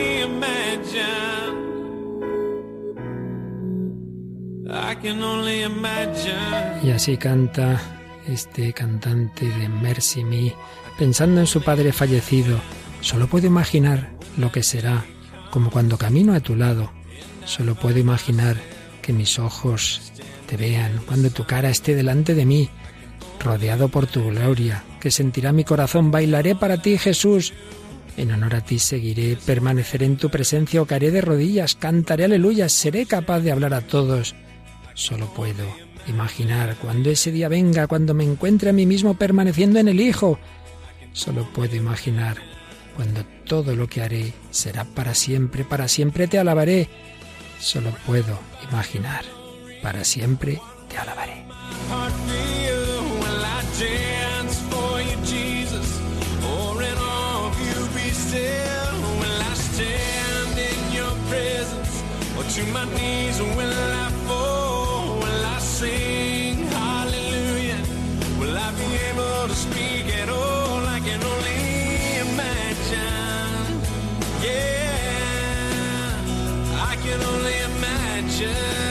[5.61, 6.79] imagine.
[6.83, 7.79] Y así canta
[8.27, 10.53] este cantante de Mercy Me,
[10.97, 12.59] pensando en su padre fallecido.
[13.01, 15.05] Solo puedo imaginar lo que será,
[15.51, 16.91] como cuando camino a tu lado.
[17.45, 18.57] Solo puedo imaginar
[19.01, 20.11] que mis ojos
[20.47, 22.69] te vean, cuando tu cara esté delante de mí,
[23.39, 26.11] rodeado por tu gloria, que sentirá mi corazón.
[26.11, 27.53] Bailaré para ti, Jesús.
[28.17, 32.67] En honor a ti seguiré, permaneceré en tu presencia o caeré de rodillas, cantaré aleluya,
[32.67, 34.35] seré capaz de hablar a todos
[34.99, 35.63] Solo puedo
[36.07, 40.37] imaginar cuando ese día venga, cuando me encuentre a mí mismo permaneciendo en el Hijo.
[41.13, 42.35] Solo puedo imaginar
[42.99, 46.89] cuando todo lo que haré será para siempre, para siempre te alabaré.
[47.57, 48.37] Solo puedo
[48.69, 49.23] imaginar,
[49.81, 50.59] para siempre
[50.89, 51.45] te alabaré.
[78.49, 78.88] Yeah.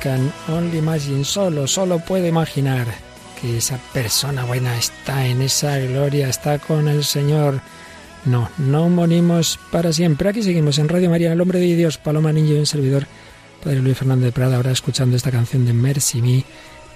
[0.00, 2.86] Can only imagine, solo, solo puede imaginar
[3.40, 7.60] que esa persona buena está en esa gloria, está con el Señor.
[8.24, 10.28] No, no morimos para siempre.
[10.28, 13.06] Aquí seguimos en Radio María, el hombre de Dios, Paloma Niño y un servidor,
[13.62, 16.44] Padre Luis Fernando de Prada, ahora escuchando esta canción de Mercy Me,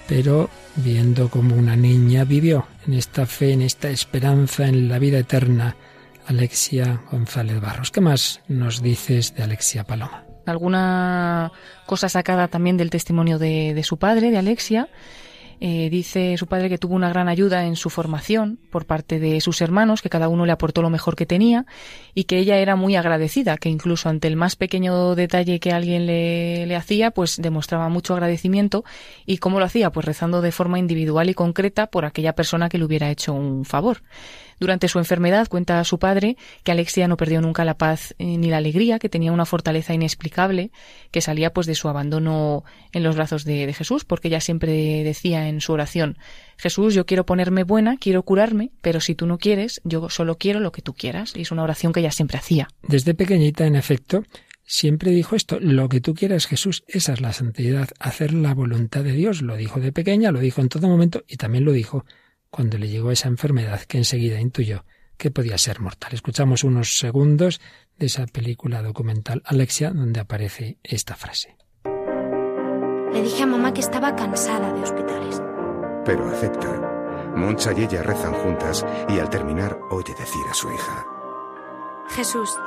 [0.07, 5.19] pero viendo como una niña vivió en esta fe, en esta esperanza, en la vida
[5.19, 5.75] eterna.
[6.29, 7.89] Alexia González Barros.
[7.89, 10.28] ¿Qué más nos dices de Alexia Paloma?
[10.45, 11.51] Alguna
[11.85, 14.89] cosa sacada también del testimonio de, de su padre, de Alexia,
[15.61, 19.41] eh, dice su padre que tuvo una gran ayuda en su formación por parte de
[19.41, 21.65] sus hermanos, que cada uno le aportó lo mejor que tenía
[22.13, 26.05] y que ella era muy agradecida, que incluso ante el más pequeño detalle que alguien
[26.05, 28.85] le, le hacía, pues demostraba mucho agradecimiento.
[29.25, 29.91] ¿Y cómo lo hacía?
[29.91, 33.65] Pues rezando de forma individual y concreta por aquella persona que le hubiera hecho un
[33.65, 34.01] favor.
[34.59, 38.49] Durante su enfermedad cuenta su padre que Alexia no perdió nunca la paz eh, ni
[38.49, 40.71] la alegría, que tenía una fortaleza inexplicable,
[41.11, 45.03] que salía pues de su abandono en los brazos de, de Jesús, porque ella siempre
[45.03, 46.17] decía en su oración
[46.57, 50.59] Jesús, yo quiero ponerme buena, quiero curarme, pero si tú no quieres, yo solo quiero
[50.59, 51.33] lo que tú quieras.
[51.35, 52.67] Y es una oración que ella siempre hacía.
[52.83, 54.23] Desde pequeñita, en efecto,
[54.65, 59.03] siempre dijo esto, lo que tú quieras Jesús, esa es la santidad, hacer la voluntad
[59.05, 59.41] de Dios.
[59.41, 62.05] Lo dijo de pequeña, lo dijo en todo momento y también lo dijo
[62.49, 64.85] cuando le llegó esa enfermedad que enseguida intuyó
[65.17, 66.13] que podía ser mortal.
[66.13, 67.59] Escuchamos unos segundos
[67.97, 71.57] de esa película documental Alexia donde aparece esta frase.
[73.13, 75.41] Le dije a mamá que estaba cansada de hospitales.
[76.05, 77.33] Pero acepta.
[77.35, 81.05] Moncha y ella rezan juntas y al terminar oye decir a su hija.
[82.09, 82.57] Jesús,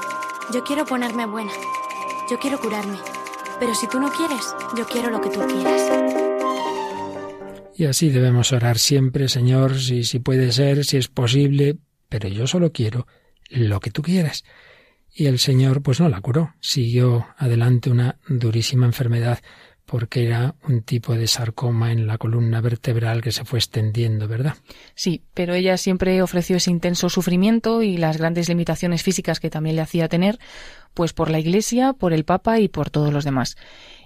[0.52, 1.52] yo quiero ponerme buena.
[2.30, 2.98] Yo quiero curarme.
[3.58, 6.21] Pero si tú no quieres, yo quiero lo que tú quieras.
[7.76, 11.76] Y así debemos orar siempre, Señor, si, si puede ser, si es posible,
[12.08, 13.06] pero yo solo quiero
[13.48, 14.44] lo que tú quieras.
[15.14, 19.40] Y el Señor pues no la curó, siguió adelante una durísima enfermedad
[19.84, 24.54] porque era un tipo de sarcoma en la columna vertebral que se fue extendiendo, ¿verdad?
[24.94, 29.76] Sí, pero ella siempre ofreció ese intenso sufrimiento y las grandes limitaciones físicas que también
[29.76, 30.38] le hacía tener,
[30.94, 33.56] pues por la Iglesia, por el Papa y por todos los demás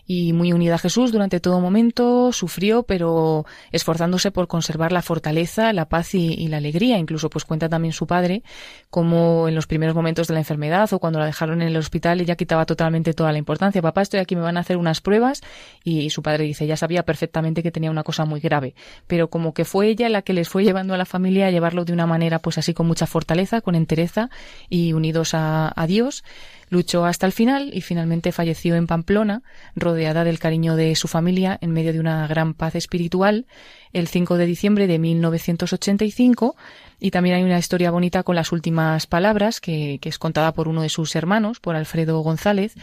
[0.07, 5.73] y muy unida a Jesús durante todo momento, sufrió, pero esforzándose por conservar la fortaleza,
[5.73, 6.99] la paz y, la alegría.
[6.99, 8.42] Incluso pues cuenta también su padre
[8.88, 12.21] como en los primeros momentos de la enfermedad o cuando la dejaron en el hospital
[12.21, 13.83] ella quitaba totalmente toda la importancia.
[13.83, 15.42] Papá, estoy aquí, me van a hacer unas pruebas
[15.83, 18.75] y su padre dice, ya sabía perfectamente que tenía una cosa muy grave,
[19.07, 21.85] pero como que fue ella la que les fue llevando a la familia a llevarlo
[21.85, 24.31] de una manera pues así con mucha fortaleza, con entereza
[24.69, 26.23] y unidos a, a Dios
[26.68, 29.42] Luchó hasta el final y finalmente falleció en Pamplona,
[29.76, 33.46] rodeada del cariño de su familia en medio de una gran paz espiritual,
[33.92, 36.57] el 5 de diciembre de 1985.
[36.98, 40.83] Y también hay una historia bonita con las últimas palabras que, es contada por uno
[40.83, 42.74] de sus hermanos, por Alfredo González.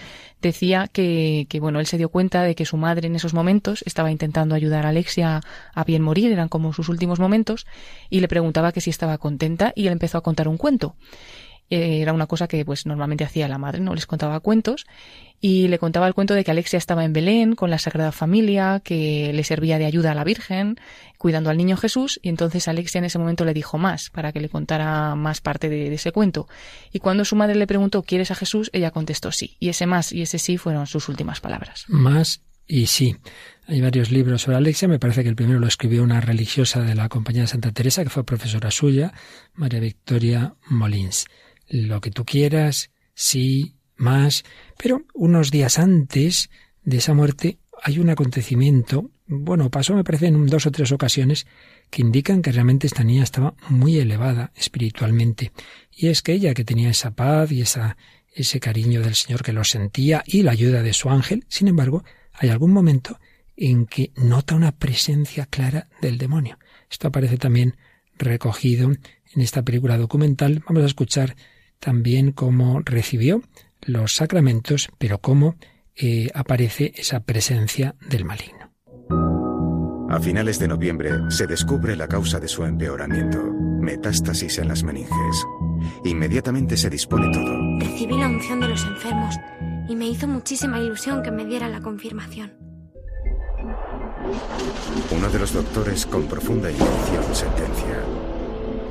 [0.42, 3.84] Decía que, que, bueno, él se dio cuenta de que su madre en esos momentos
[3.86, 5.42] estaba intentando ayudar a Alexia
[5.74, 7.66] a bien morir, eran como sus últimos momentos,
[8.10, 10.96] y le preguntaba que si estaba contenta y él empezó a contar un cuento
[11.74, 13.96] era una cosa que pues normalmente hacía la madre, ¿no?
[13.96, 14.86] Les contaba cuentos
[15.40, 18.82] y le contaba el cuento de que Alexia estaba en Belén con la Sagrada Familia,
[18.82, 20.78] que le servía de ayuda a la Virgen,
[21.18, 24.40] cuidando al niño Jesús, y entonces Alexia en ese momento le dijo más, para que
[24.40, 26.48] le contara más parte de, de ese cuento.
[26.94, 28.70] Y cuando su madre le preguntó, ¿quieres a Jesús?
[28.72, 29.58] Ella contestó sí.
[29.60, 31.84] Y ese más y ese sí fueron sus últimas palabras.
[31.90, 33.18] Más y sí.
[33.68, 34.88] Hay varios libros sobre Alexia.
[34.88, 38.04] Me parece que el primero lo escribió una religiosa de la Compañía de Santa Teresa,
[38.04, 39.14] que fue profesora suya,
[39.56, 41.26] María Victoria Molins
[41.74, 44.44] lo que tú quieras, sí, más,
[44.78, 46.52] pero unos días antes
[46.84, 51.48] de esa muerte hay un acontecimiento, bueno, pasó me parece en dos o tres ocasiones,
[51.90, 55.52] que indican que realmente esta niña estaba muy elevada espiritualmente.
[55.92, 57.98] Y es que ella, que tenía esa paz y esa,
[58.32, 62.04] ese cariño del Señor que lo sentía y la ayuda de su ángel, sin embargo,
[62.34, 63.20] hay algún momento
[63.58, 66.60] en que nota una presencia clara del demonio.
[66.90, 67.78] Esto aparece también
[68.18, 70.64] recogido en esta película documental.
[70.68, 71.36] Vamos a escuchar
[71.84, 73.42] también cómo recibió
[73.82, 75.58] los sacramentos, pero cómo
[75.96, 78.72] eh, aparece esa presencia del maligno.
[80.10, 83.40] A finales de noviembre se descubre la causa de su empeoramiento,
[83.82, 85.46] metástasis en las meninges.
[86.06, 87.80] Inmediatamente se dispone todo.
[87.80, 89.36] Recibí la unción de los enfermos
[89.90, 92.54] y me hizo muchísima ilusión que me diera la confirmación.
[95.12, 98.04] Uno de los doctores con profunda intención sentencia.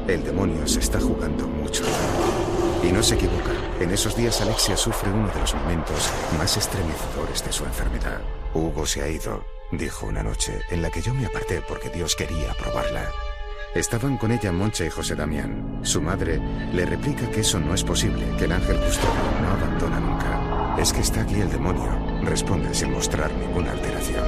[0.08, 1.84] El demonio se está jugando mucho.
[2.82, 3.52] Y no se equivoca.
[3.80, 8.20] En esos días Alexia sufre uno de los momentos más estremecedores de su enfermedad.
[8.54, 12.16] Hugo se ha ido, dijo una noche, en la que yo me aparté porque Dios
[12.16, 13.10] quería probarla.
[13.74, 15.80] Estaban con ella Moncha y José Damián.
[15.82, 16.40] Su madre
[16.74, 20.76] le replica que eso no es posible, que el ángel custodio no abandona nunca.
[20.78, 24.24] Es que está aquí el demonio, responde sin mostrar ninguna alteración.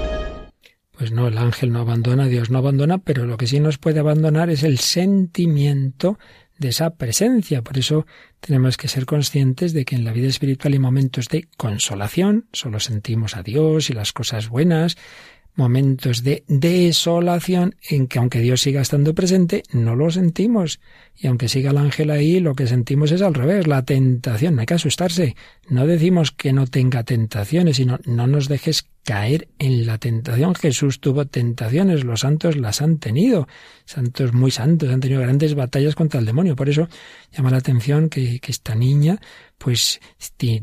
[0.97, 4.01] Pues no, el ángel no abandona, Dios no abandona, pero lo que sí nos puede
[4.01, 6.19] abandonar es el sentimiento
[6.59, 7.63] de esa presencia.
[7.63, 8.07] Por eso
[8.41, 12.81] tenemos que ser conscientes de que en la vida espiritual hay momentos de consolación, solo
[12.81, 14.97] sentimos a Dios y las cosas buenas,
[15.57, 20.81] momentos de desolación en que aunque Dios siga estando presente, no lo sentimos.
[21.17, 24.55] Y aunque siga el ángel ahí, lo que sentimos es al revés, la tentación.
[24.55, 25.37] No hay que asustarse.
[25.69, 30.55] No decimos que no tenga tentaciones, sino no nos dejes caer en la tentación.
[30.55, 33.47] Jesús tuvo tentaciones, los santos las han tenido.
[33.85, 36.57] Santos muy santos han tenido grandes batallas contra el demonio.
[36.57, 36.89] Por eso
[37.33, 39.21] llama la atención que, que esta niña
[39.65, 39.99] pues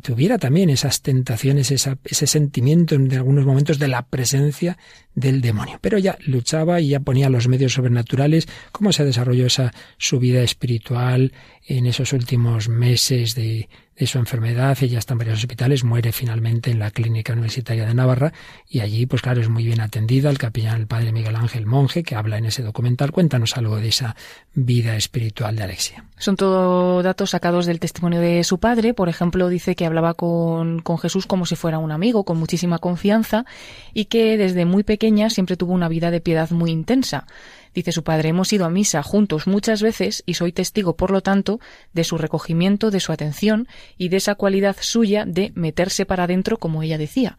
[0.03, 4.77] tuviera también esas tentaciones, ese sentimiento en algunos momentos de la presencia
[5.15, 5.77] del demonio.
[5.81, 8.47] Pero ya luchaba y ya ponía los medios sobrenaturales.
[8.71, 11.33] ¿Cómo se desarrolló esa su vida espiritual
[11.67, 14.77] en esos últimos meses de, de su enfermedad?
[14.81, 18.33] Ella está en varios hospitales, muere finalmente en la Clínica Universitaria de Navarra
[18.69, 20.29] y allí, pues claro, es muy bien atendida.
[20.29, 23.89] El capellán, el padre Miguel Ángel Monje, que habla en ese documental, cuéntanos algo de
[23.89, 24.15] esa
[24.53, 26.05] vida espiritual de Alexia.
[26.17, 28.93] Son todo datos sacados del testimonio de su padre.
[28.93, 32.79] Por ejemplo, dice que hablaba con, con Jesús como si fuera un amigo, con muchísima
[32.79, 33.45] confianza
[33.93, 37.25] y que desde muy pequeño siempre tuvo una vida de piedad muy intensa.
[37.73, 41.21] Dice su padre, hemos ido a misa juntos muchas veces y soy testigo, por lo
[41.21, 41.59] tanto,
[41.93, 43.67] de su recogimiento, de su atención
[43.97, 47.37] y de esa cualidad suya de meterse para adentro, como ella decía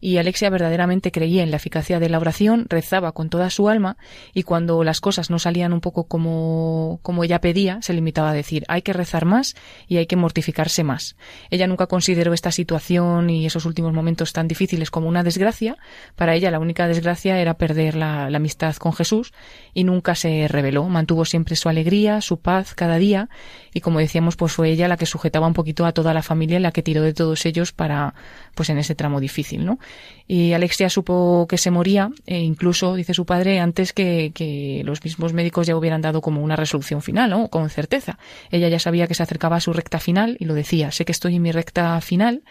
[0.00, 3.96] y Alexia verdaderamente creía en la eficacia de la oración, rezaba con toda su alma
[4.32, 8.34] y cuando las cosas no salían un poco como, como ella pedía, se limitaba a
[8.34, 9.54] decir hay que rezar más
[9.86, 11.16] y hay que mortificarse más.
[11.50, 15.76] Ella nunca consideró esta situación y esos últimos momentos tan difíciles como una desgracia.
[16.16, 19.32] Para ella la única desgracia era perder la, la amistad con Jesús
[19.74, 20.84] y nunca se rebeló.
[20.84, 23.28] Mantuvo siempre su alegría, su paz cada día
[23.72, 26.58] y como decíamos pues fue ella la que sujetaba un poquito a toda la familia
[26.60, 28.14] la que tiró de todos ellos para
[28.54, 29.78] pues en ese tramo difícil, ¿no?
[30.26, 35.02] Y Alexia supo que se moría, e incluso, dice su padre, antes que, que, los
[35.02, 37.48] mismos médicos ya hubieran dado como una resolución final, ¿no?
[37.48, 38.18] Con certeza.
[38.50, 41.12] Ella ya sabía que se acercaba a su recta final y lo decía, sé que
[41.12, 42.42] estoy en mi recta final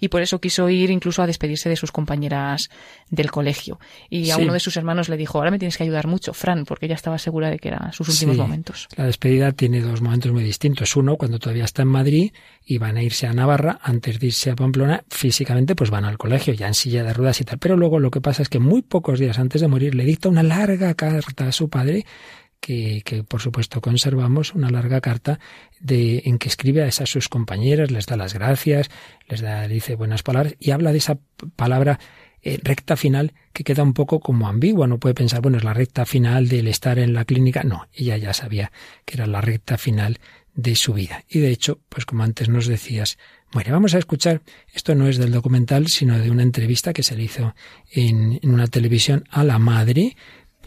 [0.00, 2.70] y por eso quiso ir incluso a despedirse de sus compañeras
[3.10, 3.78] del colegio.
[4.10, 6.64] Y a uno de sus hermanos le dijo, ahora me tienes que ayudar mucho, Fran,
[6.68, 8.86] porque ella estaba segura de que eran sus últimos momentos.
[8.96, 10.94] La despedida tiene dos momentos muy distintos.
[10.96, 12.32] Uno, cuando todavía está en Madrid
[12.64, 16.18] y van a irse a Navarra, antes de irse a Pamplona, físicamente pues van al
[16.18, 17.58] colegio, ya en silla de ruedas y tal.
[17.58, 20.28] Pero luego lo que pasa es que muy pocos días antes de morir le dicta
[20.28, 22.04] una larga carta a su padre
[22.60, 25.38] que, que, por supuesto conservamos una larga carta
[25.80, 28.90] de, en que escribe a esas sus compañeras, les da las gracias,
[29.28, 31.18] les da, dice buenas palabras y habla de esa
[31.56, 31.98] palabra
[32.42, 34.86] eh, recta final que queda un poco como ambigua.
[34.86, 37.62] No puede pensar, bueno, es la recta final del estar en la clínica.
[37.64, 38.72] No, ella ya sabía
[39.04, 40.18] que era la recta final
[40.58, 41.22] de su vida.
[41.28, 43.16] Y de hecho, pues como antes nos decías,
[43.52, 44.40] bueno, vamos a escuchar,
[44.74, 47.54] esto no es del documental, sino de una entrevista que se le hizo
[47.92, 50.16] en, una televisión a la madre,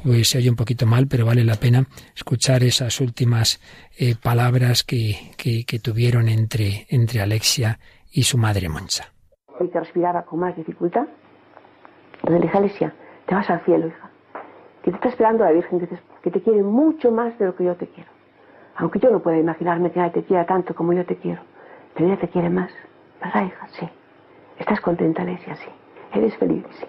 [0.01, 3.59] pues se oye un poquito mal, pero vale la pena escuchar esas últimas
[3.97, 7.77] eh, palabras que, que, tuvieron entre, entre Alexia
[8.11, 9.11] y su madre Moncha.
[9.59, 11.05] El que respiraba con más dificultad,
[12.23, 12.93] donde le dije, Alexia,
[13.25, 14.09] te vas al cielo, hija,
[14.83, 17.55] que te está esperando la Virgen, que te, que te quiere mucho más de lo
[17.55, 18.09] que yo te quiero.
[18.75, 21.41] Aunque yo no puedo imaginarme que nadie te quiera tanto como yo te quiero.
[21.93, 22.71] Pero ella te quiere más.
[23.21, 23.67] ¿Verdad, hija?
[23.79, 23.87] Sí.
[24.57, 25.55] ¿Estás contenta, Alesia?
[25.55, 25.67] Sí.
[26.13, 26.63] ¿Eres feliz?
[26.79, 26.85] Sí.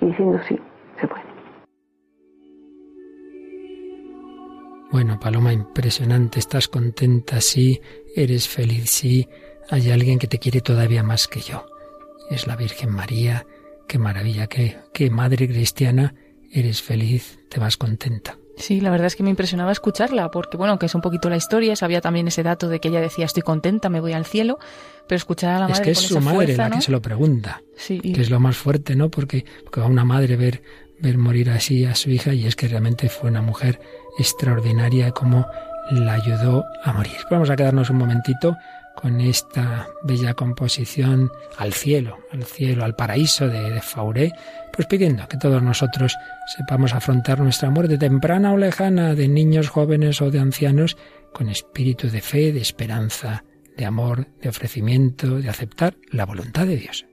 [0.00, 0.58] Y diciendo sí,
[1.00, 1.22] se puede.
[4.90, 6.38] Bueno, Paloma, impresionante.
[6.38, 7.40] ¿Estás contenta?
[7.40, 7.80] Sí.
[8.16, 8.90] ¿Eres feliz?
[8.90, 9.28] Sí.
[9.70, 11.66] Hay alguien que te quiere todavía más que yo.
[12.30, 13.44] Es la Virgen María.
[13.88, 16.14] Qué maravilla, qué, qué madre cristiana.
[16.52, 18.36] Eres feliz, te vas contenta.
[18.58, 21.36] Sí, la verdad es que me impresionaba escucharla, porque bueno, que es un poquito la
[21.36, 24.58] historia, sabía también ese dato de que ella decía estoy contenta, me voy al cielo,
[25.06, 25.74] pero escuchar a la madre.
[25.74, 28.56] Es que es su madre la que se lo pregunta, sí, que es lo más
[28.56, 29.10] fuerte, ¿no?
[29.10, 30.62] Porque, porque a una madre ver,
[30.98, 33.80] ver morir así a su hija, y es que realmente fue una mujer
[34.18, 35.46] extraordinaria como
[35.90, 37.16] la ayudó a morir.
[37.30, 38.56] Vamos a quedarnos un momentito
[39.00, 44.32] con esta bella composición al cielo, al cielo, al paraíso de, de, Fauré,
[44.72, 46.16] pues pidiendo que todos nosotros
[46.56, 50.96] sepamos afrontar nuestra muerte temprana o lejana, de niños, jóvenes o de ancianos,
[51.32, 53.44] con espíritu de fe, de esperanza,
[53.76, 57.06] de amor, de ofrecimiento, de aceptar la voluntad de Dios.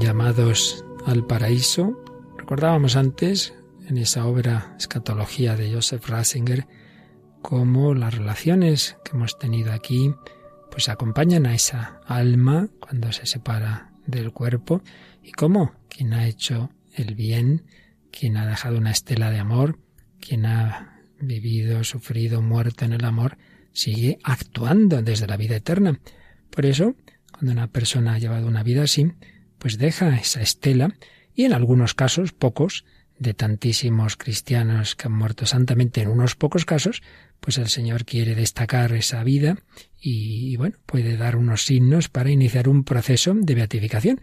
[0.00, 2.02] Llamados al paraíso.
[2.38, 3.54] Recordábamos antes,
[3.86, 6.66] en esa obra Escatología de Joseph Ratzinger,
[7.42, 10.14] cómo las relaciones que hemos tenido aquí
[10.70, 14.82] pues acompañan a esa alma cuando se separa del cuerpo
[15.22, 17.66] y cómo quien ha hecho el bien,
[18.10, 19.78] quien ha dejado una estela de amor,
[20.18, 23.36] quien ha vivido, sufrido, muerto en el amor,
[23.72, 26.00] sigue actuando desde la vida eterna.
[26.50, 26.94] Por eso,
[27.32, 29.12] cuando una persona ha llevado una vida así,
[29.60, 30.96] pues deja esa estela
[31.34, 32.84] y en algunos casos, pocos,
[33.20, 37.02] de tantísimos cristianos que han muerto santamente, en unos pocos casos,
[37.38, 39.58] pues el Señor quiere destacar esa vida
[40.00, 44.20] y, bueno, puede dar unos signos para iniciar un proceso de beatificación.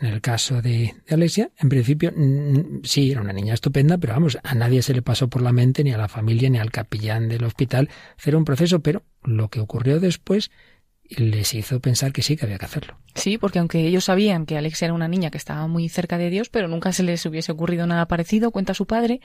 [0.00, 2.12] En el caso de, de Alexia, en principio,
[2.82, 5.84] sí, era una niña estupenda, pero vamos, a nadie se le pasó por la mente,
[5.84, 7.88] ni a la familia, ni al capellán del hospital,
[8.18, 10.50] hacer un proceso, pero lo que ocurrió después
[11.10, 12.96] les hizo pensar que sí, que había que hacerlo.
[13.14, 16.30] Sí, porque aunque ellos sabían que Alexia era una niña que estaba muy cerca de
[16.30, 19.20] Dios, pero nunca se les hubiese ocurrido nada parecido, cuenta su padre,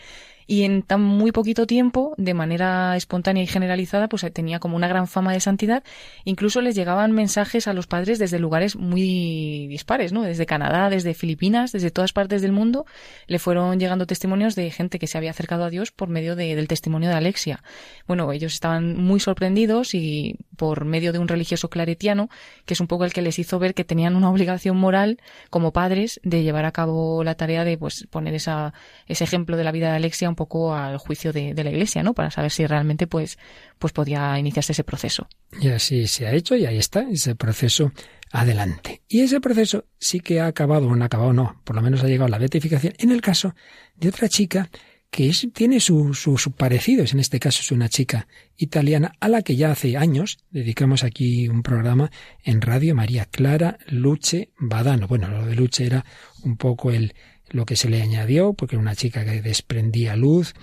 [0.48, 4.88] y en tan muy poquito tiempo, de manera espontánea y generalizada, pues tenía como una
[4.88, 5.84] gran fama de santidad.
[6.24, 10.22] Incluso les llegaban mensajes a los padres desde lugares muy dispares, ¿no?
[10.22, 12.86] Desde Canadá, desde Filipinas, desde todas partes del mundo,
[13.28, 16.68] le fueron llegando testimonios de gente que se había acercado a Dios por medio del
[16.68, 17.64] testimonio de Alexia.
[18.08, 22.30] Bueno, ellos estaban muy sorprendidos y por medio de un religioso claretiano,
[22.66, 25.20] que es un poco el que les hizo ver que tenían una obligación moral
[25.50, 28.74] como padres de llevar a cabo la tarea de pues poner esa,
[29.08, 32.14] ese ejemplo de la vida de Alexia un poco al juicio de, la Iglesia, ¿no?
[32.14, 33.40] Para saber si realmente pues,
[33.80, 35.28] pues podía iniciarse ese proceso.
[35.62, 37.92] Y así se ha hecho y ahí está, ese proceso
[38.32, 39.02] adelante.
[39.08, 42.04] Y ese proceso sí que ha acabado, o no ha acabado, no, por lo menos
[42.04, 43.56] ha llegado a la beatificación en el caso
[43.96, 44.70] de otra chica
[45.10, 48.28] que tiene sus su, parecidos, en este caso es una chica
[48.58, 52.12] italiana a la que ya hace años dedicamos aquí un programa
[52.44, 55.08] en radio, María Clara Luce Badano.
[55.08, 56.04] Bueno, lo de Luce era
[56.44, 57.14] un poco el,
[57.50, 60.54] lo que se le añadió, porque era una chica que desprendía luz,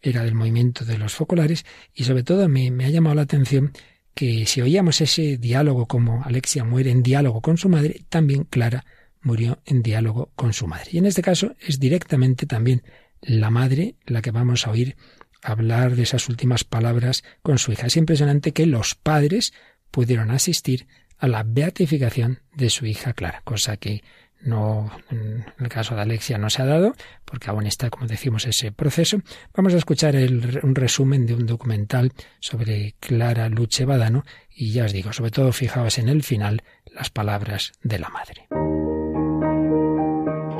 [0.00, 1.64] era del movimiento de los focolares,
[1.94, 3.72] y sobre todo me, me ha llamado la atención
[4.14, 8.84] que si oíamos ese diálogo como Alexia muere en diálogo con su madre, también Clara
[9.22, 10.90] murió en diálogo con su madre.
[10.92, 12.82] Y en este caso es directamente también
[13.20, 14.96] la madre la que vamos a oír
[15.42, 17.86] hablar de esas últimas palabras con su hija.
[17.86, 19.52] Es impresionante que los padres
[19.90, 20.86] pudieron asistir
[21.18, 24.02] a la beatificación de su hija Clara, cosa que
[24.42, 28.46] no en el caso de Alexia no se ha dado, porque aún está, como decimos,
[28.46, 29.18] ese proceso.
[29.54, 34.24] Vamos a escuchar un resumen de un documental sobre Clara Luche Badano
[34.54, 38.46] y ya os digo, sobre todo fijaos en el final las palabras de la madre.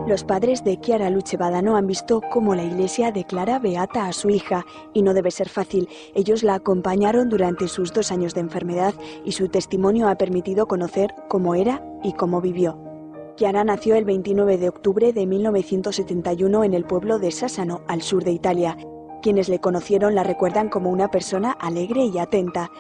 [0.08, 4.30] Los padres de Chiara Luce Badano han visto cómo la iglesia declara beata a su
[4.30, 5.88] hija y no debe ser fácil.
[6.14, 11.14] Ellos la acompañaron durante sus dos años de enfermedad y su testimonio ha permitido conocer
[11.28, 12.91] cómo era y cómo vivió.
[13.36, 18.24] Chiara nació el 29 de octubre de 1971 en el pueblo de Sassano, al sur
[18.24, 18.76] de Italia.
[19.22, 22.70] Quienes le conocieron la recuerdan como una persona alegre y atenta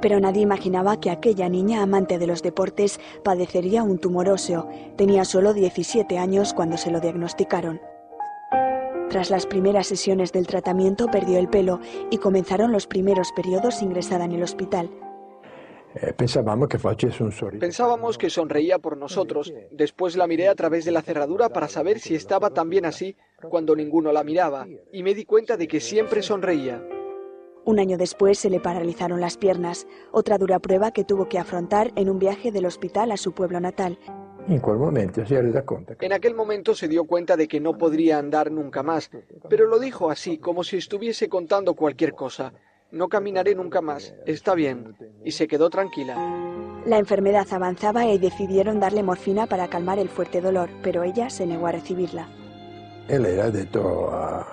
[0.00, 4.68] pero nadie imaginaba que aquella niña amante de los deportes padecería un tumor óseo.
[4.96, 7.80] Tenía solo 17 años cuando se lo diagnosticaron.
[9.10, 11.80] Tras las primeras sesiones del tratamiento perdió el pelo
[12.10, 14.90] y comenzaron los primeros periodos ingresada en el hospital.
[16.00, 16.12] Eh,
[17.58, 19.52] pensábamos que sonreía por nosotros.
[19.70, 23.16] Después la miré a través de la cerradura para saber si estaba también así
[23.48, 26.82] cuando ninguno la miraba y me di cuenta de que siempre sonreía.
[27.64, 31.92] Un año después se le paralizaron las piernas, otra dura prueba que tuvo que afrontar
[31.96, 33.98] en un viaje del hospital a su pueblo natal.
[36.00, 39.10] En aquel momento se dio cuenta de que no podría andar nunca más,
[39.50, 42.54] pero lo dijo así, como si estuviese contando cualquier cosa.
[42.90, 46.16] No caminaré nunca más, está bien, y se quedó tranquila.
[46.86, 51.46] La enfermedad avanzaba y decidieron darle morfina para calmar el fuerte dolor, pero ella se
[51.46, 52.28] negó a recibirla.
[53.08, 54.46] Él era de todo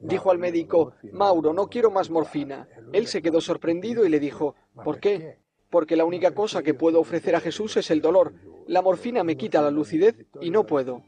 [0.00, 2.68] Dijo al médico, Mauro, no quiero más morfina.
[2.92, 4.54] Él se quedó sorprendido y le dijo,
[4.84, 5.38] ¿por qué?
[5.74, 8.32] porque la única cosa que puedo ofrecer a Jesús es el dolor.
[8.68, 11.02] La morfina me quita la lucidez y no puedo.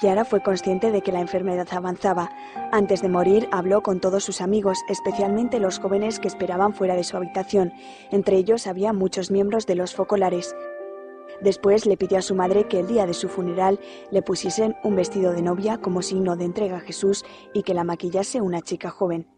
[0.00, 2.30] Kiara fue consciente de que la enfermedad avanzaba.
[2.72, 7.04] Antes de morir habló con todos sus amigos, especialmente los jóvenes que esperaban fuera de
[7.04, 7.72] su habitación.
[8.10, 10.56] Entre ellos había muchos miembros de los focolares.
[11.40, 13.78] Después le pidió a su madre que el día de su funeral
[14.10, 17.84] le pusiesen un vestido de novia como signo de entrega a Jesús y que la
[17.84, 19.28] maquillase una chica joven.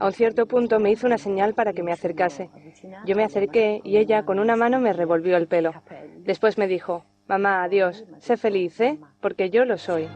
[0.00, 2.50] A un cierto punto me hizo una señal para que me acercase.
[3.06, 5.72] Yo me acerqué y ella con una mano me revolvió el pelo.
[6.18, 8.98] Después me dijo, Mamá, adiós, sé feliz, ¿eh?
[9.22, 10.06] Porque yo lo soy.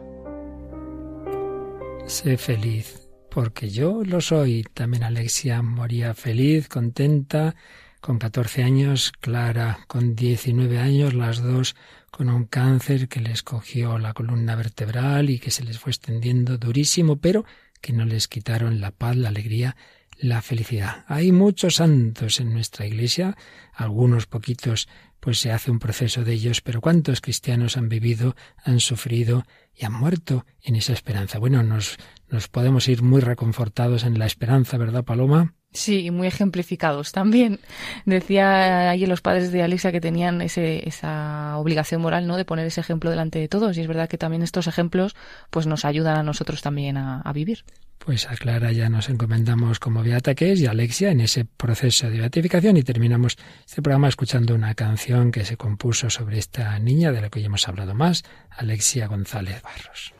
[2.05, 4.63] Sé feliz, porque yo lo soy.
[4.75, 7.55] También Alexia moría feliz, contenta,
[8.01, 11.75] con 14 años, Clara con 19 años, las dos
[12.11, 16.59] con un cáncer que les cogió la columna vertebral y que se les fue extendiendo
[16.59, 17.45] durísimo, pero
[17.81, 19.75] que no les quitaron la paz, la alegría,
[20.19, 21.03] la felicidad.
[21.07, 23.35] Hay muchos santos en nuestra iglesia,
[23.73, 24.87] algunos poquitos
[25.19, 29.85] pues se hace un proceso de ellos, pero ¿cuántos cristianos han vivido, han sufrido y
[29.85, 31.39] han muerto en esa esperanza?
[31.39, 31.97] Bueno, nos,
[32.29, 35.55] nos podemos ir muy reconfortados en la esperanza, ¿verdad, Paloma?
[35.77, 37.59] Sí, muy ejemplificados también.
[38.05, 42.35] Decía ayer los padres de Alexia que tenían esa obligación moral, ¿no?
[42.35, 43.77] De poner ese ejemplo delante de todos.
[43.77, 45.15] Y es verdad que también estos ejemplos,
[45.51, 47.63] pues nos ayudan a nosotros también a, a vivir.
[47.99, 51.45] Pues a Clara ya nos encomendamos como beata que es y a Alexia en ese
[51.45, 56.79] proceso de beatificación y terminamos este programa escuchando una canción que se compuso sobre esta
[56.79, 60.13] niña de la que hoy hemos hablado más, Alexia González Barros.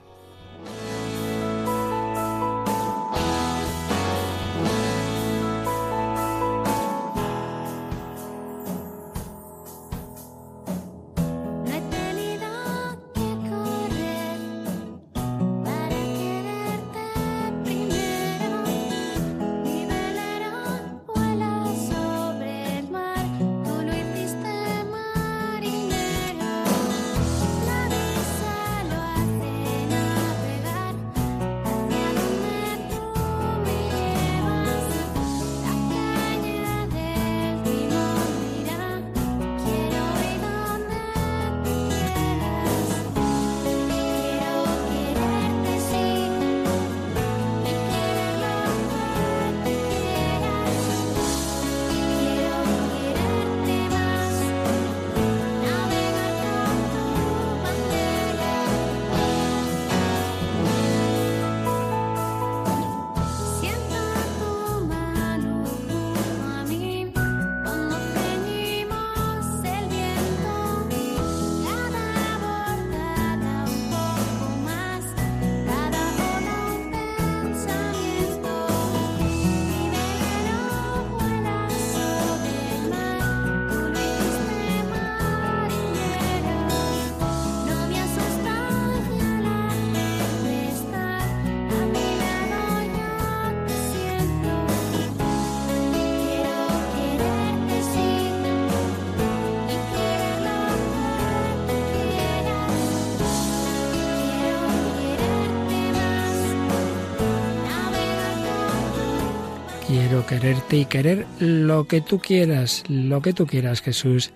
[110.28, 114.32] Quererte y querer lo que tú quieras, lo que tú quieras, Jesús,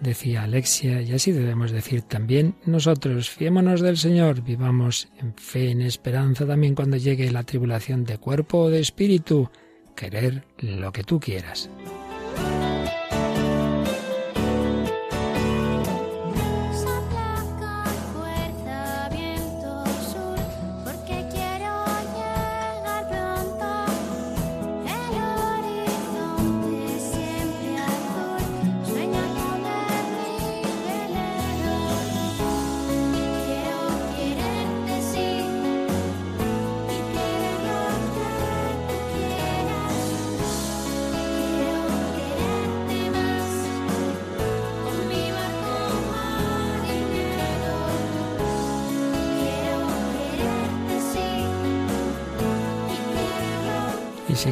[0.00, 5.82] decía Alexia, y así debemos decir también nosotros, fiémonos del Señor, vivamos en fe, en
[5.82, 9.50] esperanza también cuando llegue la tribulación de cuerpo o de espíritu,
[9.94, 11.68] querer lo que tú quieras.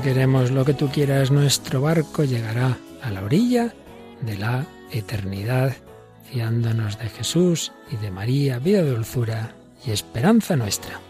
[0.03, 3.73] Queremos lo que tú quieras, nuestro barco llegará a la orilla
[4.21, 5.77] de la eternidad,
[6.29, 9.55] fiándonos de Jesús y de María, vida, dulzura
[9.87, 11.01] y esperanza nuestra.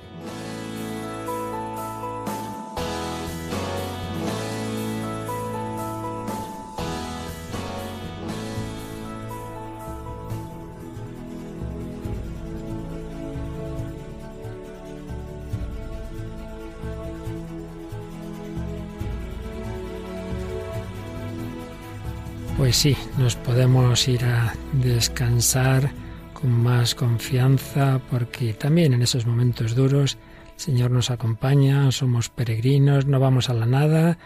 [22.63, 25.91] Pues sí, nos podemos ir a descansar
[26.33, 30.17] con más confianza porque también en esos momentos duros
[30.55, 34.17] el Señor nos acompaña, somos peregrinos, no vamos a la nada,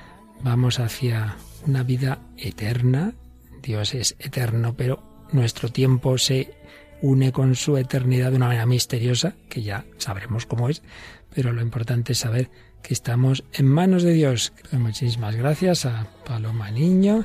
[0.42, 3.14] vamos hacia una vida eterna.
[3.62, 6.52] Dios es eterno, pero nuestro tiempo se
[7.00, 10.82] une con su eternidad de una manera misteriosa, que ya sabremos cómo es,
[11.34, 12.50] pero lo importante es saber
[12.82, 14.52] que estamos en manos de Dios.
[14.72, 17.24] Muchísimas gracias a Paloma Niño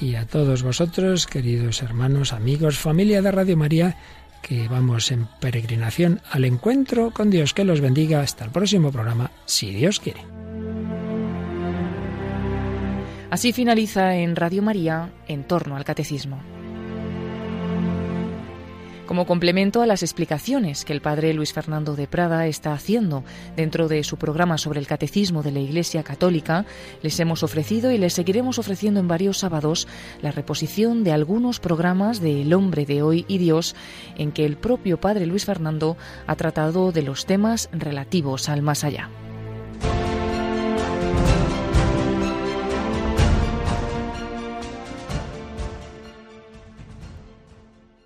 [0.00, 3.96] y a todos vosotros, queridos hermanos, amigos, familia de Radio María,
[4.42, 7.52] que vamos en peregrinación al encuentro con Dios.
[7.54, 8.20] Que los bendiga.
[8.20, 10.20] Hasta el próximo programa, si Dios quiere.
[13.30, 16.55] Así finaliza en Radio María en torno al catecismo.
[19.06, 23.22] Como complemento a las explicaciones que el padre Luis Fernando de Prada está haciendo
[23.54, 26.66] dentro de su programa sobre el catecismo de la Iglesia Católica,
[27.02, 29.86] les hemos ofrecido y les seguiremos ofreciendo en varios sábados
[30.22, 33.76] la reposición de algunos programas de El hombre de hoy y Dios
[34.16, 35.96] en que el propio padre Luis Fernando
[36.26, 39.08] ha tratado de los temas relativos al más allá.